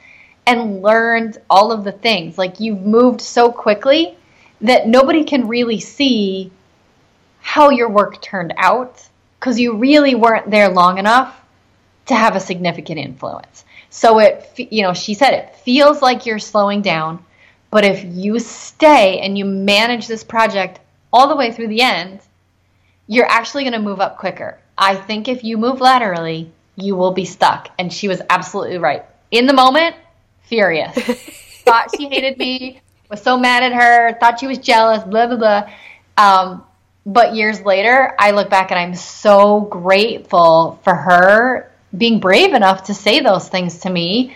[0.46, 2.38] and learned all of the things.
[2.38, 4.18] Like, you've moved so quickly
[4.62, 6.52] that nobody can really see
[7.40, 9.07] how your work turned out
[9.40, 11.40] because you really weren't there long enough
[12.08, 13.66] to have a significant influence.
[13.90, 17.24] So it, you know, she said it feels like you're slowing down,
[17.72, 20.80] but if you stay and you manage this project
[21.12, 22.20] all the way through the end,
[23.08, 24.60] you're actually going to move up quicker.
[24.78, 27.70] I think if you move laterally, you will be stuck.
[27.80, 29.04] And she was absolutely right.
[29.32, 29.96] In the moment,
[30.44, 30.96] furious.
[31.66, 35.38] thought she hated me, was so mad at her, thought she was jealous, blah, blah,
[35.38, 35.70] blah.
[36.18, 36.64] Um,
[37.08, 42.84] but years later, I look back and I'm so grateful for her being brave enough
[42.88, 44.36] to say those things to me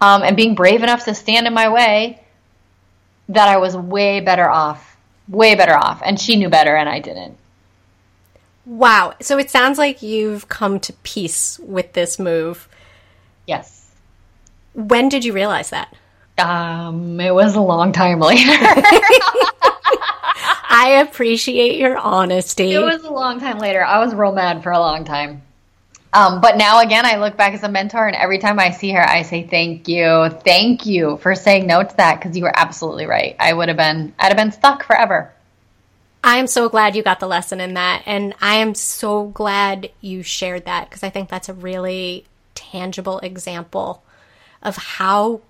[0.00, 2.22] um, and being brave enough to stand in my way
[3.28, 6.00] that I was way better off, way better off.
[6.04, 7.36] And she knew better and I didn't.
[8.66, 9.14] Wow.
[9.20, 12.68] So it sounds like you've come to peace with this move.
[13.48, 13.90] Yes.
[14.74, 15.92] When did you realize that?
[16.38, 18.52] Um, it was a long time later.
[20.74, 22.72] I appreciate your honesty.
[22.72, 23.84] It was a long time later.
[23.84, 25.42] I was real mad for a long time.
[26.14, 28.90] Um, but now again, I look back as a mentor, and every time I see
[28.92, 32.52] her, I say thank you, thank you for saying no to that because you were
[32.54, 33.34] absolutely right.
[33.40, 35.32] I would have been, I'd have been stuck forever.
[36.22, 39.90] I am so glad you got the lesson in that, and I am so glad
[40.02, 44.02] you shared that because I think that's a really tangible example
[44.62, 45.40] of how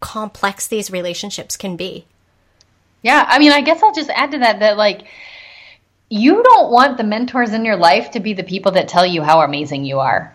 [0.00, 2.04] complex these relationships can be.
[3.02, 5.06] Yeah, I mean, I guess I'll just add to that that like
[6.10, 9.22] you don't want the mentors in your life to be the people that tell you
[9.22, 10.34] how amazing you are.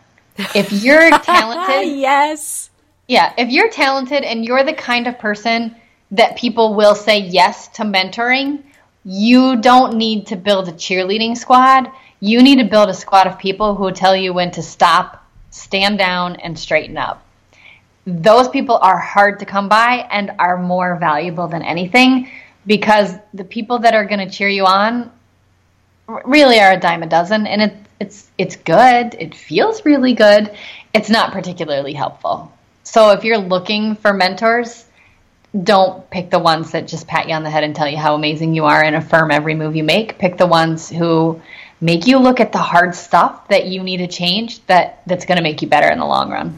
[0.56, 2.70] If you're talented, yes.
[3.08, 5.76] Yeah, if you're talented and you're the kind of person
[6.12, 8.64] that people will say yes to mentoring,
[9.04, 11.92] you don't need to build a cheerleading squad.
[12.20, 15.98] You need to build a squad of people who tell you when to stop, stand
[15.98, 17.24] down, and straighten up.
[18.08, 22.30] Those people are hard to come by and are more valuable than anything
[22.66, 25.12] because the people that are going to cheer you on
[26.26, 29.16] really are a dime a dozen and it, it's it's good.
[29.18, 30.56] It feels really good.
[30.94, 32.52] It's not particularly helpful.
[32.84, 34.86] So if you're looking for mentors
[35.64, 38.14] don't pick the ones that just pat you on the head and tell you how
[38.14, 40.20] amazing you are and affirm every move you make.
[40.20, 41.42] Pick the ones who
[41.80, 45.38] make you look at the hard stuff that you need to change that that's going
[45.38, 46.58] to make you better in the long run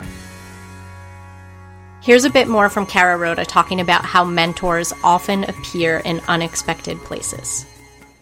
[2.08, 6.98] Here's a bit more from Kara Rota talking about how mentors often appear in unexpected
[7.00, 7.66] places.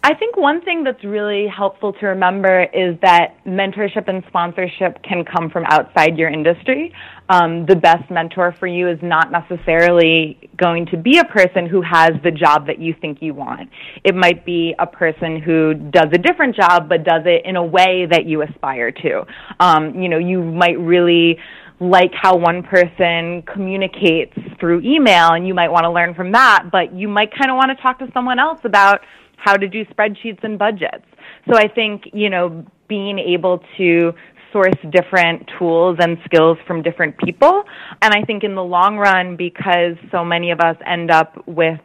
[0.03, 5.23] I think one thing that's really helpful to remember is that mentorship and sponsorship can
[5.23, 6.93] come from outside your industry.
[7.29, 11.83] Um, the best mentor for you is not necessarily going to be a person who
[11.83, 13.69] has the job that you think you want.
[14.03, 17.63] It might be a person who does a different job, but does it in a
[17.63, 19.25] way that you aspire to.
[19.59, 21.37] Um, you know, you might really
[21.79, 26.69] like how one person communicates through email and you might want to learn from that,
[26.71, 29.01] but you might kind of want to talk to someone else about
[29.37, 31.05] how to do spreadsheets and budgets.
[31.49, 34.13] So I think, you know, being able to
[34.51, 37.63] source different tools and skills from different people.
[38.01, 41.79] And I think in the long run, because so many of us end up with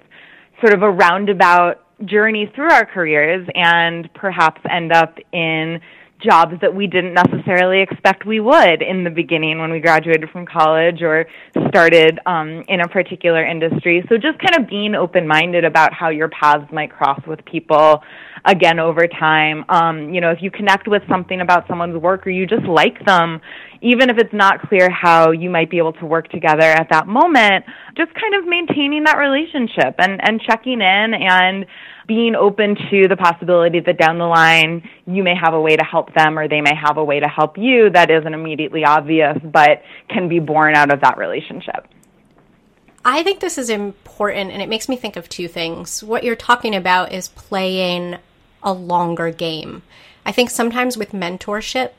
[0.60, 5.80] sort of a roundabout journey through our careers and perhaps end up in
[6.22, 10.46] jobs that we didn't necessarily expect we would in the beginning when we graduated from
[10.46, 11.26] college or
[11.68, 14.04] started um, in a particular industry.
[14.08, 18.02] So just kind of being open minded about how your paths might cross with people
[18.44, 19.64] again over time.
[19.68, 23.04] Um, you know, if you connect with something about someone's work or you just like
[23.04, 23.40] them,
[23.82, 27.06] even if it's not clear how you might be able to work together at that
[27.06, 27.64] moment,
[27.96, 31.66] just kind of maintaining that relationship and, and checking in and
[32.06, 35.84] being open to the possibility that down the line you may have a way to
[35.84, 39.38] help them or they may have a way to help you that isn't immediately obvious
[39.44, 41.86] but can be born out of that relationship.
[43.04, 46.02] I think this is important and it makes me think of two things.
[46.02, 48.16] What you're talking about is playing
[48.62, 49.82] a longer game.
[50.26, 51.92] I think sometimes with mentorship,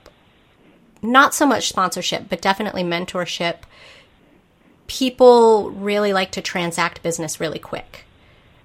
[1.02, 3.58] not so much sponsorship, but definitely mentorship,
[4.88, 8.06] people really like to transact business really quick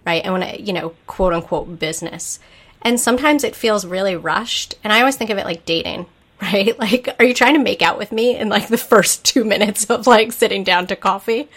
[0.07, 0.25] right?
[0.25, 2.39] I want to, you know, quote unquote business.
[2.81, 4.77] And sometimes it feels really rushed.
[4.85, 6.07] And I always think of it like dating,
[6.43, 6.79] right?
[6.79, 9.91] Like, are you trying to make out with me in like the first two minutes
[9.91, 11.49] of like sitting down to coffee?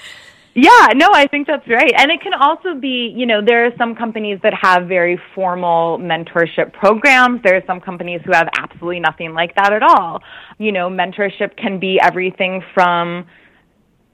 [0.62, 1.94] Yeah, no, I think that's right.
[1.98, 5.98] And it can also be, you know, there are some companies that have very formal
[6.00, 7.42] mentorship programs.
[7.44, 10.22] There are some companies who have absolutely nothing like that at all.
[10.58, 13.26] You know, mentorship can be everything from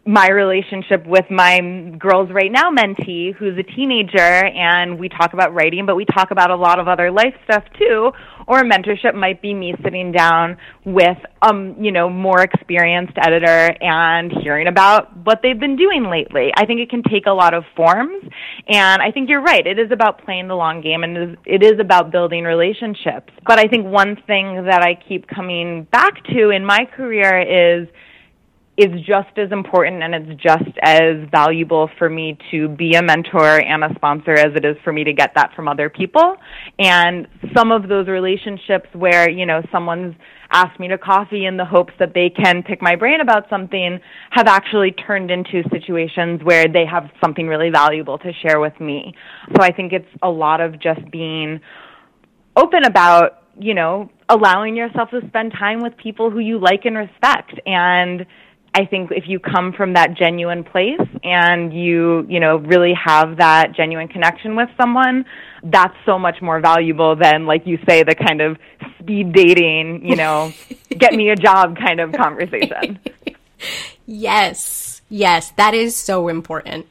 [0.05, 1.59] my relationship with my
[1.97, 6.29] Girls Write Now mentee who's a teenager and we talk about writing but we talk
[6.29, 8.11] about a lot of other life stuff too.
[8.47, 13.75] Or a mentorship might be me sitting down with um you know more experienced editor
[13.81, 16.51] and hearing about what they've been doing lately.
[16.55, 18.23] I think it can take a lot of forms
[18.67, 19.65] and i think you're right.
[19.65, 23.33] It is about playing the long game and it is about building relationships.
[23.47, 27.87] But i think one thing that i keep coming back to in my career is
[28.77, 33.61] is just as important and it's just as valuable for me to be a mentor
[33.61, 36.35] and a sponsor as it is for me to get that from other people.
[36.77, 40.15] And some of those relationships where, you know, someone's
[40.51, 43.99] asked me to coffee in the hopes that they can pick my brain about something
[44.31, 49.13] have actually turned into situations where they have something really valuable to share with me.
[49.55, 51.61] So I think it's a lot of just being
[52.57, 56.97] open about, you know, allowing yourself to spend time with people who you like and
[56.97, 58.25] respect and
[58.77, 63.37] I think if you come from that genuine place and you, you know, really have
[63.37, 65.23] that genuine connection with someone,
[65.63, 68.57] that's so much more valuable than, like you say, the kind of
[68.99, 70.51] speed dating, you know,
[70.89, 72.99] get me a job kind of conversation.
[74.05, 76.85] yes, yes, that is so important.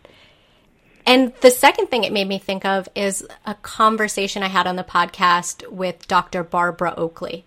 [1.05, 4.77] And the second thing it made me think of is a conversation I had on
[4.77, 6.45] the podcast with Dr.
[6.45, 7.45] Barbara Oakley.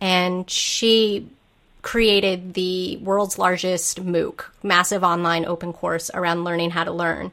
[0.00, 1.28] And she
[1.82, 7.32] created the world's largest MOOC, massive online open course around learning how to learn.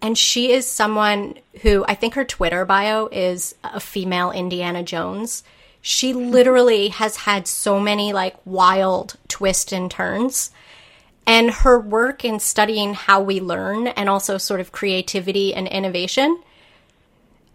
[0.00, 5.42] And she is someone who I think her Twitter bio is a female Indiana Jones.
[5.80, 10.50] She literally has had so many like wild twists and turns.
[11.26, 16.42] And her work in studying how we learn and also sort of creativity and innovation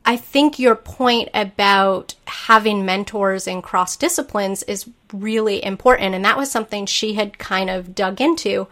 [0.05, 6.13] I think your point about having mentors in cross disciplines is really important.
[6.13, 8.67] And that was something she had kind of dug into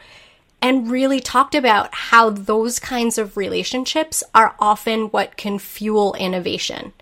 [0.61, 6.93] and really talked about how those kinds of relationships are often what can fuel innovation.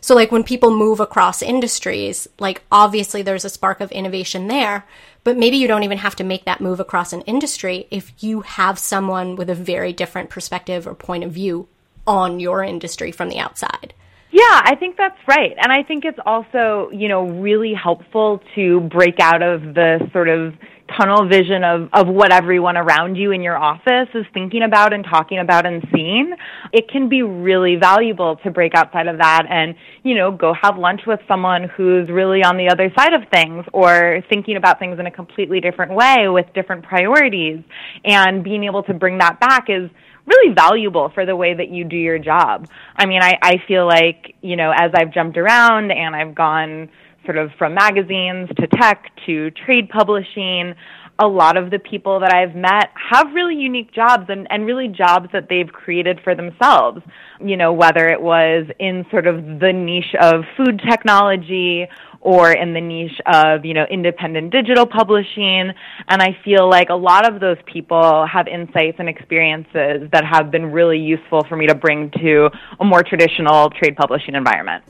[0.00, 4.86] So, like when people move across industries, like obviously there's a spark of innovation there,
[5.24, 8.42] but maybe you don't even have to make that move across an industry if you
[8.42, 11.68] have someone with a very different perspective or point of view
[12.06, 13.94] on your industry from the outside.
[14.30, 15.54] Yeah, I think that's right.
[15.56, 20.28] And I think it's also, you know, really helpful to break out of the sort
[20.28, 20.52] of
[20.96, 25.04] tunnel vision of, of what everyone around you in your office is thinking about and
[25.04, 26.34] talking about and seeing.
[26.72, 30.76] It can be really valuable to break outside of that and, you know, go have
[30.76, 34.98] lunch with someone who's really on the other side of things or thinking about things
[34.98, 37.60] in a completely different way with different priorities.
[38.04, 39.90] And being able to bring that back is
[40.26, 42.68] really valuable for the way that you do your job.
[42.96, 46.88] I mean, I, I feel like, you know, as I've jumped around and I've gone
[47.24, 50.74] sort of from magazines to tech to trade publishing,
[51.18, 54.88] a lot of the people that I've met have really unique jobs and, and really
[54.88, 57.00] jobs that they've created for themselves.
[57.40, 61.86] You know, whether it was in sort of the niche of food technology
[62.26, 65.72] or in the niche of, you know, independent digital publishing.
[66.08, 70.50] And I feel like a lot of those people have insights and experiences that have
[70.50, 72.50] been really useful for me to bring to
[72.80, 74.82] a more traditional trade publishing environment.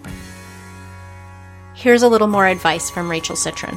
[1.74, 3.76] Here's a little more advice from Rachel Citron.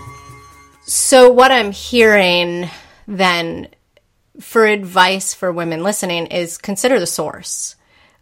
[0.84, 2.70] So, what I'm hearing
[3.10, 3.68] then
[4.40, 7.76] for advice for women listening is consider the source.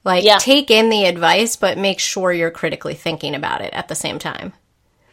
[0.03, 0.37] Like, Yeah.
[0.39, 4.17] take in the advice, but make sure you're critically thinking about it at the same
[4.17, 4.53] time.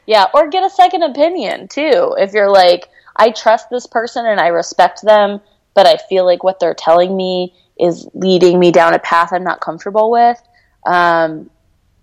[0.07, 2.15] Yeah, or get a second opinion too.
[2.19, 5.41] If you're like, I trust this person and I respect them,
[5.75, 9.45] but I feel like what they're telling me is leading me down a path I'm
[9.45, 10.41] not comfortable with.
[10.87, 11.51] Um,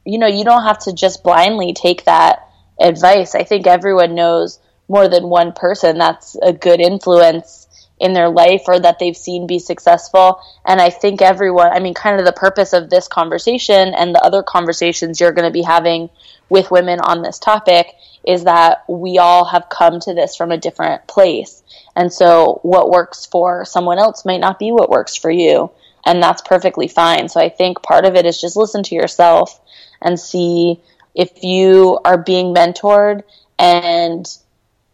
[0.06, 2.48] you know, you don't have to just blindly take that
[2.80, 3.36] advice.
[3.36, 7.68] I think everyone knows more than one person that's a good influence
[8.00, 10.42] in their life or that they've seen be successful.
[10.66, 14.24] And I think everyone, I mean, kind of the purpose of this conversation and the
[14.24, 16.10] other conversations you're going to be having
[16.52, 17.96] with women on this topic
[18.28, 21.64] is that we all have come to this from a different place.
[21.96, 25.72] And so what works for someone else might not be what works for you.
[26.06, 27.30] And that's perfectly fine.
[27.30, 29.62] So I think part of it is just listen to yourself
[30.02, 30.82] and see
[31.16, 33.24] if you are being mentored
[33.58, 34.28] and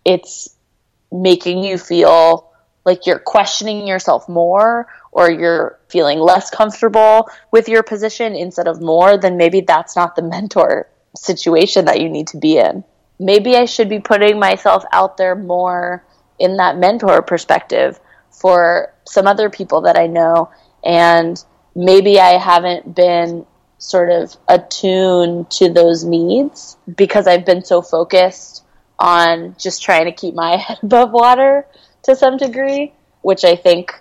[0.06, 0.56] it's
[1.12, 2.52] making you feel
[2.86, 8.80] like you're questioning yourself more or you're feeling less comfortable with your position instead of
[8.80, 12.84] more, then maybe that's not the mentor situation that you need to be in.
[13.20, 16.06] Maybe I should be putting myself out there more
[16.40, 18.00] in that mentor perspective
[18.32, 20.52] for some other people that I know.
[20.84, 21.44] And
[21.76, 23.46] maybe I haven't been
[23.80, 28.64] sort of attuned to those needs because I've been so focused
[29.00, 31.66] on just trying to keep my head above water
[32.04, 33.94] to some degree, which I think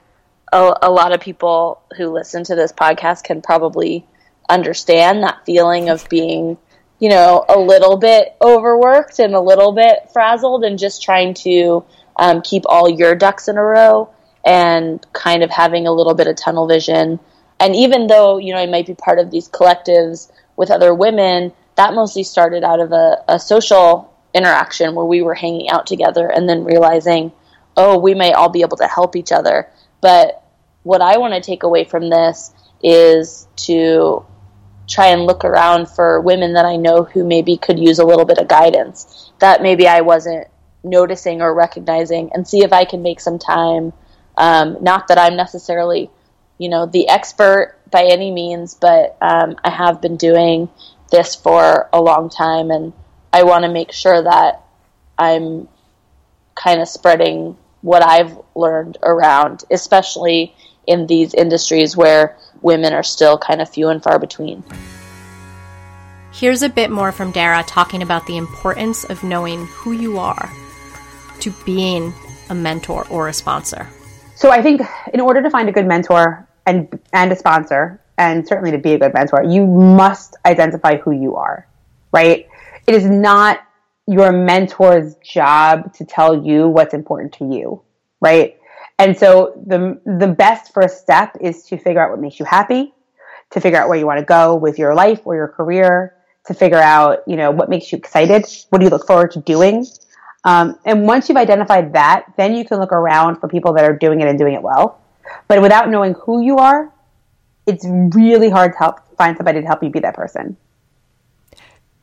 [0.52, 4.06] a, a lot of people who listen to this podcast can probably
[4.48, 6.56] understand that feeling of being,
[6.98, 11.84] you know, a little bit overworked and a little bit frazzled and just trying to
[12.16, 14.08] um, keep all your ducks in a row
[14.44, 17.20] and kind of having a little bit of tunnel vision.
[17.60, 21.52] And even though, you know, I might be part of these collectives with other women,
[21.74, 26.30] that mostly started out of a, a social interaction where we were hanging out together
[26.30, 27.32] and then realizing,
[27.76, 29.68] oh, we may all be able to help each other.
[30.00, 30.42] But
[30.82, 34.24] what I want to take away from this is to
[34.88, 38.24] try and look around for women that I know who maybe could use a little
[38.24, 40.46] bit of guidance that maybe I wasn't
[40.84, 43.92] noticing or recognizing and see if I can make some time.
[44.36, 46.10] Um, not that I'm necessarily,
[46.58, 50.68] you know, the expert by any means, but um, I have been doing
[51.10, 52.92] this for a long time and
[53.32, 54.62] I want to make sure that
[55.18, 55.68] I'm
[56.54, 60.54] kind of spreading what I've learned around, especially
[60.86, 64.62] in these industries where women are still kind of few and far between.
[66.32, 70.50] Here's a bit more from Dara talking about the importance of knowing who you are
[71.40, 72.12] to being
[72.50, 73.88] a mentor or a sponsor.
[74.34, 74.82] So I think
[75.14, 78.92] in order to find a good mentor and and a sponsor, and certainly to be
[78.92, 81.66] a good mentor, you must identify who you are,
[82.12, 82.46] right?
[82.86, 83.60] It is not
[84.06, 87.82] your mentor's job to tell you what's important to you,
[88.20, 88.58] right?
[88.98, 92.94] And so the the best first step is to figure out what makes you happy,
[93.50, 96.14] to figure out where you want to go with your life or your career,
[96.46, 99.40] to figure out you know what makes you excited, what do you look forward to
[99.40, 99.84] doing,
[100.46, 103.96] um, and once you've identified that, then you can look around for people that are
[103.96, 105.00] doing it and doing it well.
[105.48, 106.92] But without knowing who you are,
[107.66, 110.56] it's really hard to help find somebody to help you be that person.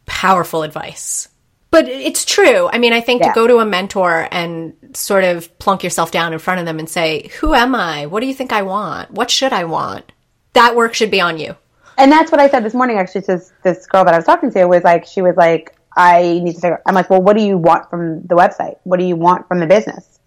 [0.06, 1.30] Powerful advice.
[1.74, 2.70] But it's true.
[2.72, 3.30] I mean, I think Yeah.
[3.30, 6.78] to go to a mentor and sort of plunk yourself down in front of them
[6.78, 8.06] and say, Who am I?
[8.06, 9.10] What do you think I want?
[9.10, 10.12] What should I want?
[10.54, 11.56] That work should be on you.
[11.98, 14.52] And that's what I said this morning actually to this, girl that I was talking
[14.52, 17.42] to was like, she was like, I need to figure, I'm like, well, what do
[17.44, 18.78] you want from the website?
[18.84, 20.20] What do you want from the business?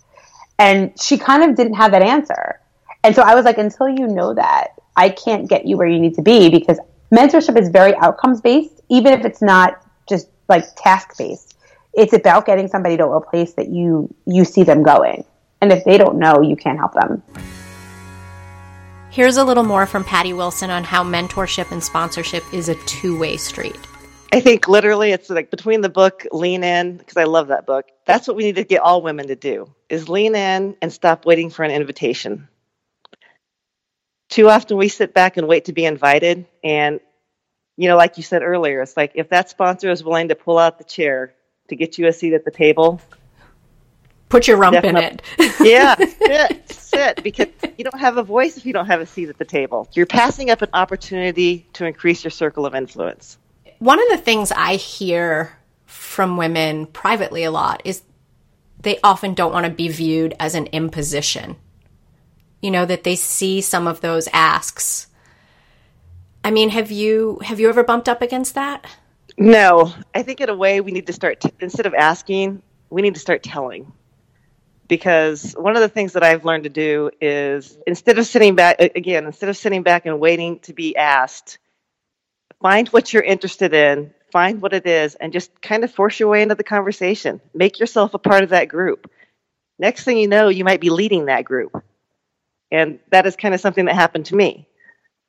[0.59, 2.59] And she kind of didn't have that answer.
[3.05, 6.01] And so I was like, until you know that, I can't get you where you
[6.01, 6.81] need to be because
[7.15, 11.57] mentorship is very outcomes based, even if it's not just like task based.
[11.93, 15.25] It's about getting somebody to a place that you, you see them going.
[15.61, 17.23] And if they don't know, you can't help them.
[19.11, 23.19] Here's a little more from Patti Wilson on how mentorship and sponsorship is a two
[23.19, 23.79] way street.
[24.33, 27.87] I think literally it's like between the book Lean In because I love that book.
[28.05, 31.25] That's what we need to get all women to do is lean in and stop
[31.25, 32.49] waiting for an invitation.
[34.29, 37.01] Too often we sit back and wait to be invited and
[37.77, 40.59] you know like you said earlier it's like if that sponsor is willing to pull
[40.59, 41.35] out the chair
[41.69, 43.01] to get you a seat at the table
[44.29, 45.23] Put your rump in it.
[45.61, 47.47] yeah, sit, sit, because
[47.79, 49.89] you don't have a voice if you don't have a seat at the table.
[49.93, 53.39] You're passing up an opportunity to increase your circle of influence.
[53.79, 58.03] One of the things I hear from women privately a lot is
[58.81, 61.57] they often don't want to be viewed as an imposition.
[62.61, 65.07] You know, that they see some of those asks.
[66.47, 68.87] I mean, have you have you ever bumped up against that?
[69.39, 73.03] No, I think in a way we need to start, t- instead of asking, we
[73.03, 73.93] need to start telling.
[74.89, 78.77] because one of the things that I've learned to do is instead of sitting back
[78.81, 81.59] again, instead of sitting back and waiting to be asked,
[82.63, 86.29] find what you're interested in, find what it is, and just kind of force your
[86.29, 87.41] way into the conversation.
[87.55, 89.11] Make yourself a part of that group.
[89.79, 91.83] Next thing you know, you might be leading that group.
[92.71, 94.69] And that is kind of something that happened to me.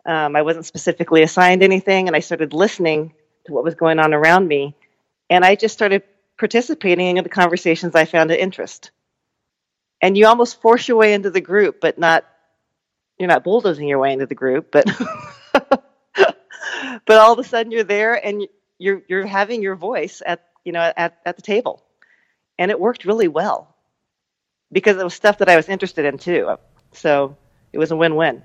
[0.07, 3.13] Um, I wasn't specifically assigned anything, and I started listening
[3.45, 4.75] to what was going on around me.
[5.29, 6.03] And I just started
[6.39, 8.91] participating in the conversations I found of interest.
[10.01, 12.25] And you almost force your way into the group, but not,
[13.19, 14.85] you're not bulldozing your way into the group, but.
[17.07, 18.47] but all of a sudden you're there and
[18.77, 21.83] you're you're having your voice at you know at, at the table
[22.59, 23.73] and it worked really well
[24.71, 26.55] because it was stuff that i was interested in too
[26.91, 27.35] so
[27.73, 28.43] it was a win-win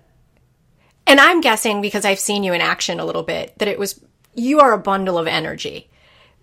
[1.06, 4.00] and i'm guessing because i've seen you in action a little bit that it was
[4.34, 5.88] you are a bundle of energy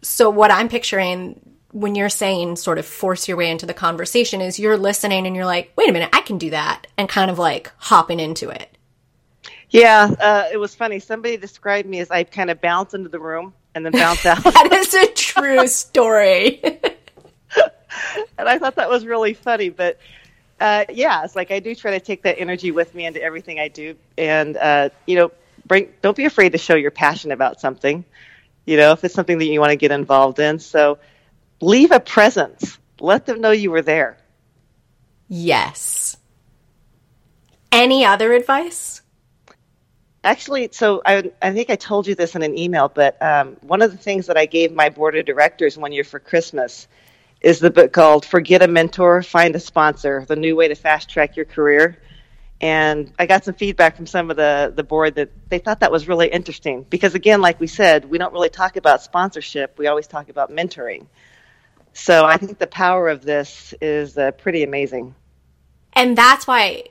[0.02, 1.40] so what i'm picturing
[1.72, 5.36] when you're saying sort of force your way into the conversation is you're listening and
[5.36, 8.50] you're like wait a minute i can do that and kind of like hopping into
[8.50, 8.76] it
[9.72, 11.00] yeah, uh, it was funny.
[11.00, 14.44] Somebody described me as I kind of bounce into the room and then bounce out.
[14.44, 16.60] that is a true story.
[16.64, 19.70] and I thought that was really funny.
[19.70, 20.00] But
[20.60, 23.60] uh, yeah, it's like I do try to take that energy with me into everything
[23.60, 25.32] I do, and uh, you know,
[25.66, 25.90] bring.
[26.02, 28.06] Don't be afraid to show your passion about something.
[28.66, 31.00] You know, if it's something that you want to get involved in, so
[31.62, 32.78] leave a presence.
[33.00, 34.18] Let them know you were there.
[35.28, 36.18] Yes.
[37.72, 39.02] Any other advice?
[40.24, 43.82] Actually, so I, I think I told you this in an email, but um, one
[43.82, 46.88] of the things that I gave my board of directors one year for Christmas
[47.42, 51.10] is the book called Forget a Mentor, Find a Sponsor The New Way to Fast
[51.10, 52.02] Track Your Career.
[52.62, 55.92] And I got some feedback from some of the, the board that they thought that
[55.92, 59.88] was really interesting because, again, like we said, we don't really talk about sponsorship, we
[59.88, 61.06] always talk about mentoring.
[61.94, 65.16] So I think the power of this is uh, pretty amazing.
[65.94, 66.84] And that's why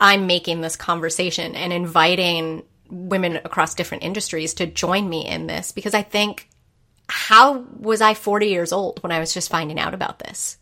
[0.00, 5.72] I'm making this conversation and inviting women across different industries to join me in this
[5.72, 6.48] because I think
[7.08, 10.58] how was I 40 years old when I was just finding out about this?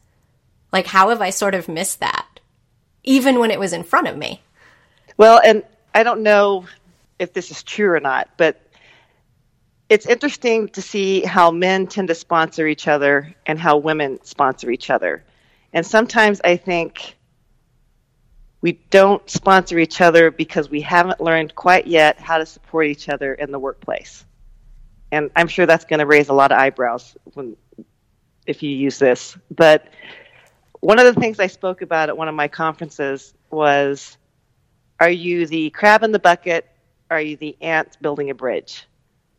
[0.73, 2.41] Like, how have I sort of missed that,
[3.05, 4.43] even when it was in front of me?
[5.17, 5.63] Well, and
[5.95, 6.67] I don't know
[7.19, 8.61] if this is true or not, but
[9.89, 14.71] it's interesting to see how men tend to sponsor each other and how women sponsor
[14.71, 15.25] each other.
[15.73, 17.17] And sometimes I think
[18.61, 23.09] we don't sponsor each other because we haven't learned quite yet how to support each
[23.09, 24.25] other in the workplace.
[25.15, 27.57] And I'm sure that's going to raise a lot of eyebrows when
[28.49, 29.39] if you use this.
[29.49, 29.87] But
[30.81, 34.19] one of the things I spoke about at one of my conferences was
[34.99, 36.69] are you the crab in the bucket?
[37.11, 38.89] Are you the ant building a bridge?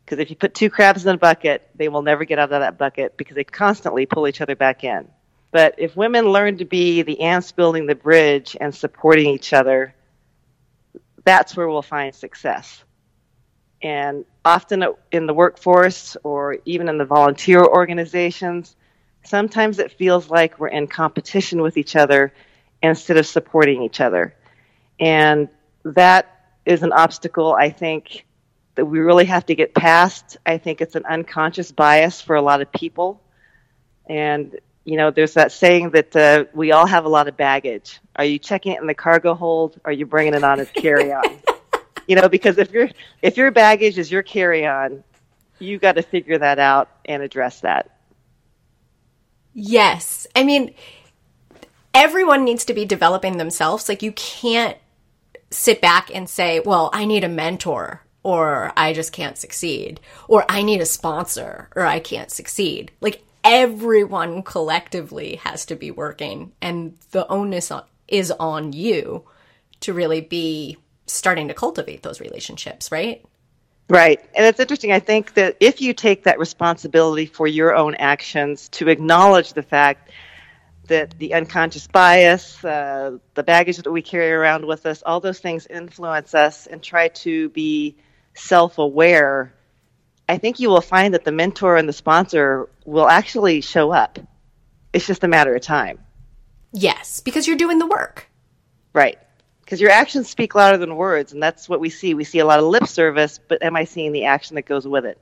[0.02, 2.60] Because if you put two crabs in a bucket, they will never get out of
[2.60, 5.06] that bucket because they constantly pull each other back in.
[5.50, 9.94] But if women learn to be the ants building the bridge and supporting each other,
[11.22, 12.82] that's where we'll find success.
[13.86, 18.74] And often in the workforce or even in the volunteer organizations,
[19.22, 22.32] sometimes it feels like we're in competition with each other
[22.82, 24.34] instead of supporting each other.
[24.98, 25.48] And
[25.84, 28.26] that is an obstacle I think
[28.74, 30.36] that we really have to get past.
[30.44, 33.22] I think it's an unconscious bias for a lot of people.
[34.10, 38.00] And you know, there's that saying that uh, we all have a lot of baggage.
[38.16, 39.76] Are you checking it in the cargo hold?
[39.84, 41.22] Or are you bringing it on as carry on?
[42.06, 42.88] you know, because if your
[43.22, 45.02] if your baggage is your carry on,
[45.58, 47.90] you got to figure that out and address that.
[49.54, 50.74] Yes, I mean,
[51.94, 53.88] everyone needs to be developing themselves.
[53.88, 54.76] Like you can't
[55.50, 60.00] sit back and say, "Well, I need a mentor." Or I just can't succeed.
[60.26, 62.90] Or I need a sponsor, or I can't succeed.
[63.00, 67.70] Like everyone collectively has to be working and the onus
[68.08, 69.24] is on you
[69.78, 70.76] to really be
[71.06, 73.24] starting to cultivate those relationships, right?
[73.88, 74.20] Right.
[74.34, 74.90] And it's interesting.
[74.92, 79.62] I think that if you take that responsibility for your own actions to acknowledge the
[79.62, 80.10] fact
[80.88, 85.38] that the unconscious bias, uh, the baggage that we carry around with us, all those
[85.38, 87.96] things influence us and try to be
[88.34, 89.52] self aware
[90.28, 94.18] I think you will find that the mentor and the sponsor will actually show up.
[94.92, 95.98] It's just a matter of time.
[96.72, 98.28] Yes, because you're doing the work.
[98.92, 99.18] Right.
[99.66, 102.14] Because your actions speak louder than words, and that's what we see.
[102.14, 104.86] We see a lot of lip service, but am I seeing the action that goes
[104.86, 105.18] with it?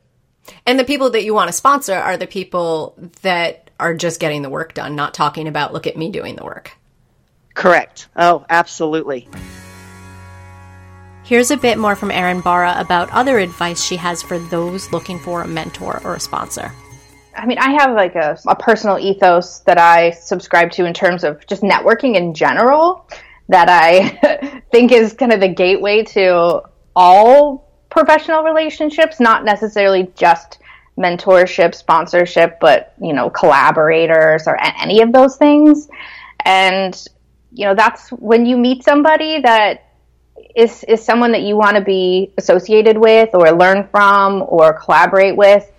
[0.66, 4.42] And the people that you want to sponsor are the people that are just getting
[4.42, 6.76] the work done, not talking about, look at me doing the work.
[7.54, 8.08] Correct.
[8.16, 9.26] Oh, absolutely.
[11.22, 15.18] Here's a bit more from Erin Barra about other advice she has for those looking
[15.18, 16.70] for a mentor or a sponsor.
[17.34, 21.24] I mean, I have like a, a personal ethos that I subscribe to in terms
[21.24, 23.08] of just networking in general
[23.48, 26.62] that I think is kind of the gateway to
[26.96, 30.58] all professional relationships, not necessarily just
[30.98, 35.88] mentorship, sponsorship, but you know, collaborators or any of those things.
[36.44, 36.94] And
[37.52, 39.84] you know, that's when you meet somebody that
[40.56, 45.36] is is someone that you want to be associated with or learn from or collaborate
[45.36, 45.70] with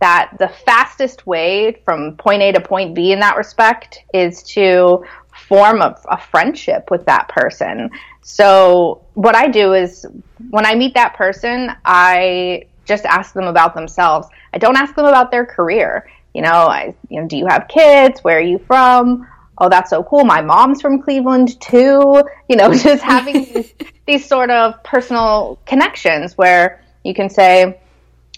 [0.00, 5.04] that the fastest way from point A to point B in that respect is to
[5.50, 7.90] form of a, friendship with that person.
[8.22, 10.06] So what I do is
[10.50, 14.28] when I meet that person, I just ask them about themselves.
[14.54, 16.08] I don't ask them about their career.
[16.34, 18.22] You know, I, you know, do you have kids?
[18.22, 19.26] Where are you from?
[19.58, 20.24] Oh, that's so cool.
[20.24, 22.22] My mom's from Cleveland too.
[22.48, 23.74] You know, just having these,
[24.06, 27.80] these sort of personal connections where you can say,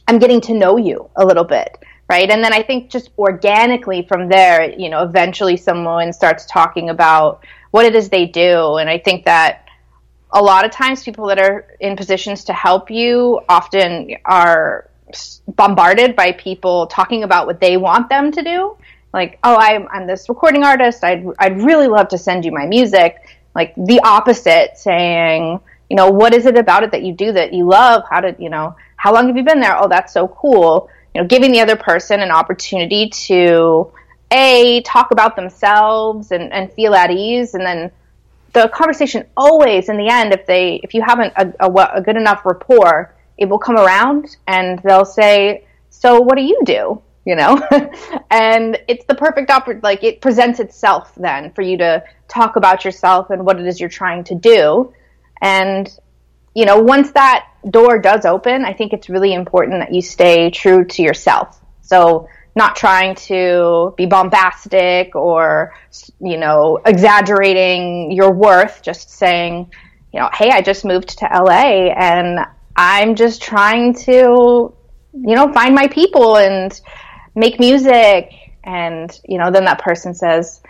[0.08, 1.76] I'm getting to know you a little bit
[2.12, 2.28] right?
[2.28, 7.42] And then I think just organically from there, you know, eventually someone starts talking about
[7.70, 8.76] what it is they do.
[8.76, 9.64] And I think that
[10.30, 14.90] a lot of times people that are in positions to help you often are
[15.56, 18.76] bombarded by people talking about what they want them to do.
[19.14, 21.02] Like, oh, I'm, I'm this recording artist.
[21.02, 23.16] I'd, I'd really love to send you my music.
[23.54, 25.58] Like the opposite saying,
[25.88, 28.02] you know, what is it about it that you do that you love?
[28.10, 29.82] How did, you know, how long have you been there?
[29.82, 33.92] Oh, that's so cool you know, giving the other person an opportunity to
[34.32, 37.90] a talk about themselves and, and feel at ease, and then
[38.52, 42.16] the conversation always in the end, if they if you haven't a, a, a good
[42.16, 47.36] enough rapport, it will come around and they'll say, "So what do you do?" You
[47.36, 47.60] know,
[48.30, 49.82] and it's the perfect opportunity.
[49.82, 53.80] Like it presents itself then for you to talk about yourself and what it is
[53.80, 54.92] you're trying to do,
[55.40, 55.94] and
[56.54, 60.50] you know, once that door does open, I think it's really important that you stay
[60.50, 61.60] true to yourself.
[61.80, 65.72] So, not trying to be bombastic or,
[66.20, 69.72] you know, exaggerating your worth, just saying,
[70.12, 72.40] you know, hey, I just moved to LA and
[72.76, 74.74] I'm just trying to,
[75.14, 76.78] you know, find my people and
[77.34, 78.32] make music.
[78.64, 80.60] And, you know, then that person says,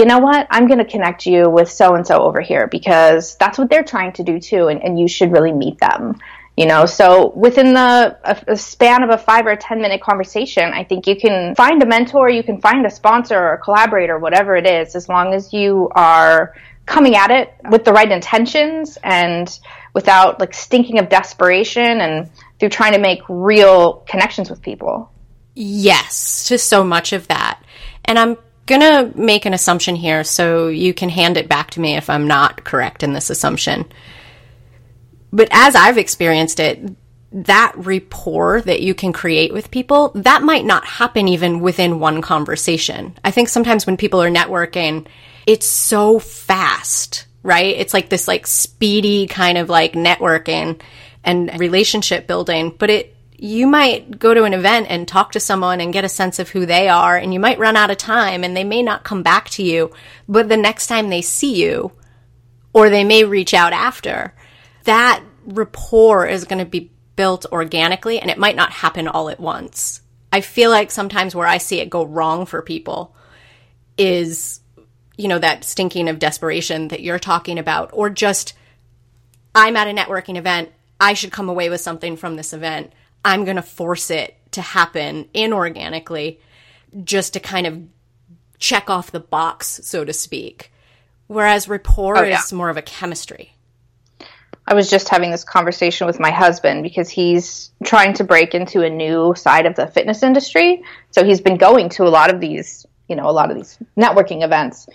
[0.00, 3.36] you know what, I'm going to connect you with so and so over here because
[3.36, 6.18] that's what they're trying to do too, and, and you should really meet them.
[6.56, 10.72] You know, so within the a, a span of a five or ten minute conversation,
[10.72, 14.18] I think you can find a mentor, you can find a sponsor or a collaborator,
[14.18, 16.54] whatever it is, as long as you are
[16.86, 19.60] coming at it with the right intentions and
[19.94, 25.12] without like stinking of desperation and through trying to make real connections with people.
[25.54, 27.62] Yes, to so much of that.
[28.04, 28.36] And I'm
[28.70, 32.08] going to make an assumption here so you can hand it back to me if
[32.08, 33.84] I'm not correct in this assumption.
[35.32, 36.96] But as I've experienced it,
[37.32, 42.22] that rapport that you can create with people, that might not happen even within one
[42.22, 43.16] conversation.
[43.24, 45.06] I think sometimes when people are networking,
[45.46, 47.76] it's so fast, right?
[47.76, 50.80] It's like this like speedy kind of like networking
[51.22, 55.80] and relationship building, but it you might go to an event and talk to someone
[55.80, 58.44] and get a sense of who they are, and you might run out of time
[58.44, 59.90] and they may not come back to you,
[60.28, 61.90] but the next time they see you,
[62.74, 64.34] or they may reach out after,
[64.84, 69.40] that rapport is going to be built organically and it might not happen all at
[69.40, 70.02] once.
[70.30, 73.16] I feel like sometimes where I see it go wrong for people
[73.96, 74.60] is,
[75.16, 78.52] you know, that stinking of desperation that you're talking about, or just,
[79.54, 80.72] I'm at a networking event.
[81.00, 82.92] I should come away with something from this event.
[83.24, 86.38] I'm going to force it to happen inorganically
[87.04, 87.82] just to kind of
[88.58, 90.72] check off the box, so to speak.
[91.26, 92.38] Whereas rapport oh, yeah.
[92.38, 93.54] is more of a chemistry.
[94.66, 98.82] I was just having this conversation with my husband because he's trying to break into
[98.82, 100.82] a new side of the fitness industry.
[101.10, 103.78] So he's been going to a lot of these, you know, a lot of these
[103.96, 104.86] networking events.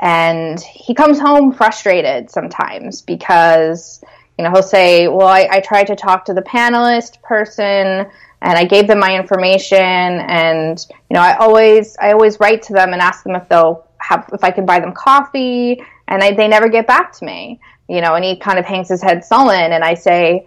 [0.00, 4.02] And he comes home frustrated sometimes because
[4.38, 7.76] you know, he'll say, well, I, I tried to talk to the panelist person
[8.42, 12.72] and I gave them my information and, you know, I always, I always write to
[12.72, 16.32] them and ask them if they'll have, if I can buy them coffee and I,
[16.32, 19.24] they never get back to me, you know, and he kind of hangs his head
[19.24, 20.46] sullen and I say,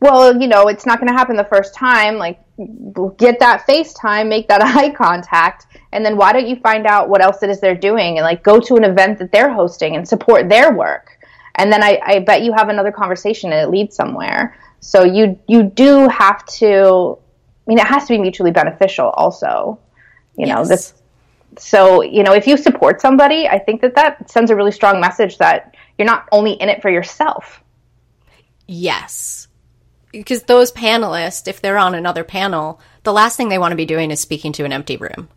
[0.00, 2.16] well, you know, it's not going to happen the first time.
[2.16, 2.38] Like,
[3.16, 7.22] get that FaceTime, make that eye contact, and then why don't you find out what
[7.22, 10.06] else it is they're doing and like go to an event that they're hosting and
[10.06, 11.18] support their work
[11.60, 14.56] and then I, I bet you have another conversation and it leads somewhere.
[14.80, 17.18] So you you do have to.
[17.66, 19.78] I mean, it has to be mutually beneficial, also.
[20.36, 20.68] You know yes.
[20.68, 20.94] this.
[21.58, 25.00] So you know, if you support somebody, I think that that sends a really strong
[25.00, 27.62] message that you're not only in it for yourself.
[28.66, 29.48] Yes,
[30.12, 33.84] because those panelists, if they're on another panel, the last thing they want to be
[33.84, 35.28] doing is speaking to an empty room.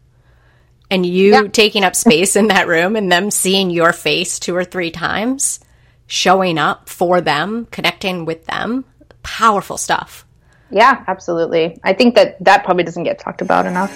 [0.90, 4.64] And you taking up space in that room and them seeing your face two or
[4.64, 5.60] three times,
[6.08, 8.84] showing up for them, connecting with them,
[9.24, 10.26] powerful stuff.
[10.70, 11.80] Yeah, absolutely.
[11.84, 13.92] I think that that probably doesn't get talked about enough.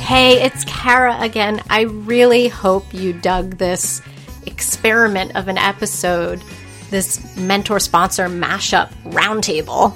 [0.00, 1.62] Hey, it's Kara again.
[1.68, 4.00] I really hope you dug this
[4.46, 6.42] experiment of an episode,
[6.88, 9.92] this mentor sponsor mashup roundtable.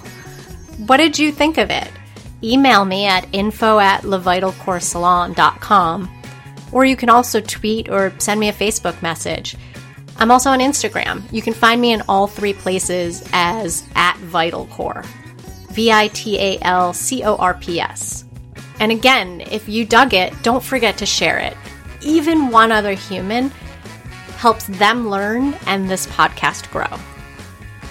[0.86, 1.90] What did you think of it?
[2.42, 6.10] Email me at info at levitalcoresalon.com
[6.72, 9.56] or you can also tweet or send me a Facebook message.
[10.18, 11.30] I'm also on Instagram.
[11.32, 15.06] You can find me in all three places as at VitalCorps.
[15.72, 18.24] V I T A L C O R P S.
[18.78, 21.56] And again, if you dug it, don't forget to share it.
[22.02, 23.50] Even one other human
[24.36, 26.98] helps them learn and this podcast grow.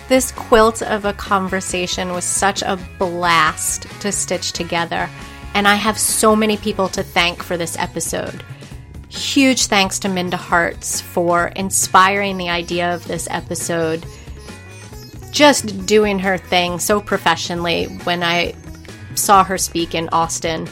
[0.09, 5.09] This quilt of a conversation was such a blast to stitch together,
[5.53, 8.43] and I have so many people to thank for this episode.
[9.11, 14.05] Huge thanks to Minda Harts for inspiring the idea of this episode.
[15.31, 18.55] Just doing her thing so professionally when I
[19.15, 20.67] saw her speak in Austin,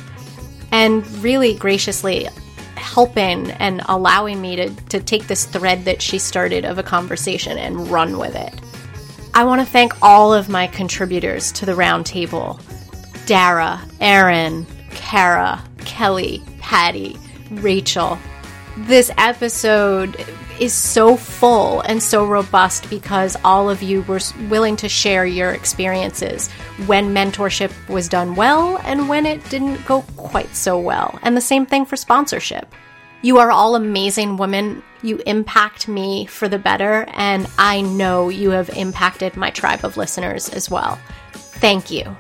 [0.72, 2.30] and really graciously
[2.76, 7.58] helping and allowing me to, to take this thread that she started of a conversation
[7.58, 8.54] and run with it.
[9.34, 12.62] I want to thank all of my contributors to the roundtable
[13.26, 17.18] Dara, Erin, Kara, Kelly, Patti,
[17.52, 18.18] Rachel.
[18.88, 20.26] This episode
[20.58, 25.52] is so full and so robust because all of you were willing to share your
[25.52, 26.50] experiences
[26.86, 31.20] when mentorship was done well and when it didn't go quite so well.
[31.24, 32.74] And the same thing for sponsorship.
[33.22, 34.82] You are all amazing women.
[35.02, 39.98] You impact me for the better, and I know you have impacted my tribe of
[39.98, 40.98] listeners as well.
[41.34, 42.16] Thank you.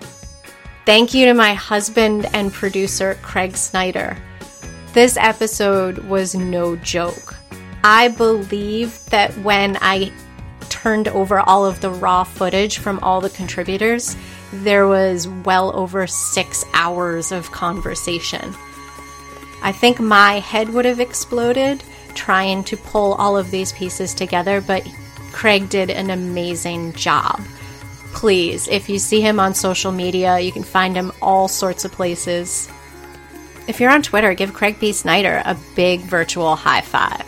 [0.85, 4.17] Thank you to my husband and producer, Craig Snyder.
[4.93, 7.35] This episode was no joke.
[7.83, 10.11] I believe that when I
[10.69, 14.15] turned over all of the raw footage from all the contributors,
[14.51, 18.55] there was well over six hours of conversation.
[19.61, 21.83] I think my head would have exploded
[22.15, 24.83] trying to pull all of these pieces together, but
[25.31, 27.39] Craig did an amazing job.
[28.13, 31.91] Please, if you see him on social media, you can find him all sorts of
[31.91, 32.67] places.
[33.69, 34.91] If you're on Twitter, give Craig B.
[34.91, 37.23] Snyder a big virtual high five.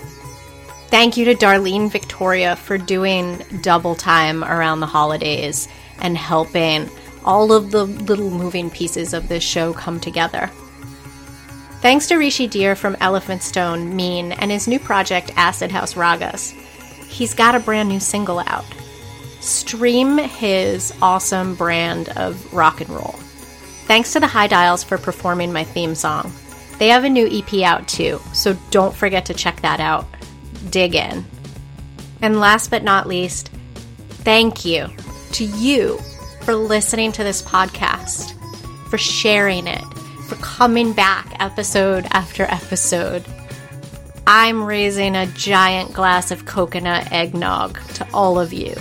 [0.88, 5.68] Thank you to Darlene Victoria for doing double time around the holidays
[6.00, 6.90] and helping
[7.24, 10.48] all of the little moving pieces of this show come together.
[11.82, 16.54] Thanks to Rishi Dhir from Elephant Stone, Mien, and his new project, Acid House Ragas.
[17.06, 18.66] He's got a brand new single out.
[19.42, 23.20] Stream his awesome brand of rock and roll.
[23.92, 26.32] Thanks to the High Dials for performing my theme song.
[26.80, 30.08] They have a new EP out too, so don't forget to check that out.
[30.70, 31.26] Dig in.
[32.22, 33.50] And last but not least,
[34.24, 34.88] thank you
[35.34, 35.98] to you
[36.44, 38.32] for listening to this podcast,
[38.90, 39.84] for sharing it,
[40.30, 43.26] for coming back episode after episode.
[44.26, 48.74] I'm raising a giant glass of coconut eggnog to all of you.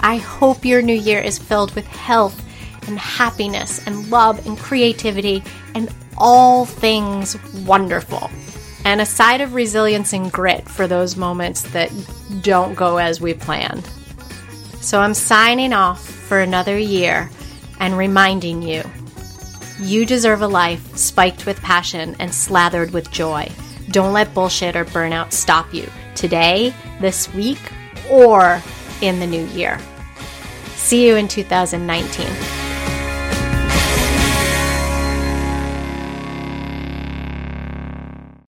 [0.00, 2.43] I hope your new year is filled with health
[2.88, 5.42] and happiness and love and creativity
[5.74, 8.30] and all things wonderful.
[8.84, 11.90] And a side of resilience and grit for those moments that
[12.42, 13.86] don't go as we planned.
[14.80, 17.30] So I'm signing off for another year
[17.80, 18.82] and reminding you
[19.80, 23.50] you deserve a life spiked with passion and slathered with joy.
[23.90, 27.58] Don't let bullshit or burnout stop you today, this week,
[28.10, 28.62] or
[29.00, 29.78] in the new year.
[30.76, 32.63] See you in 2019.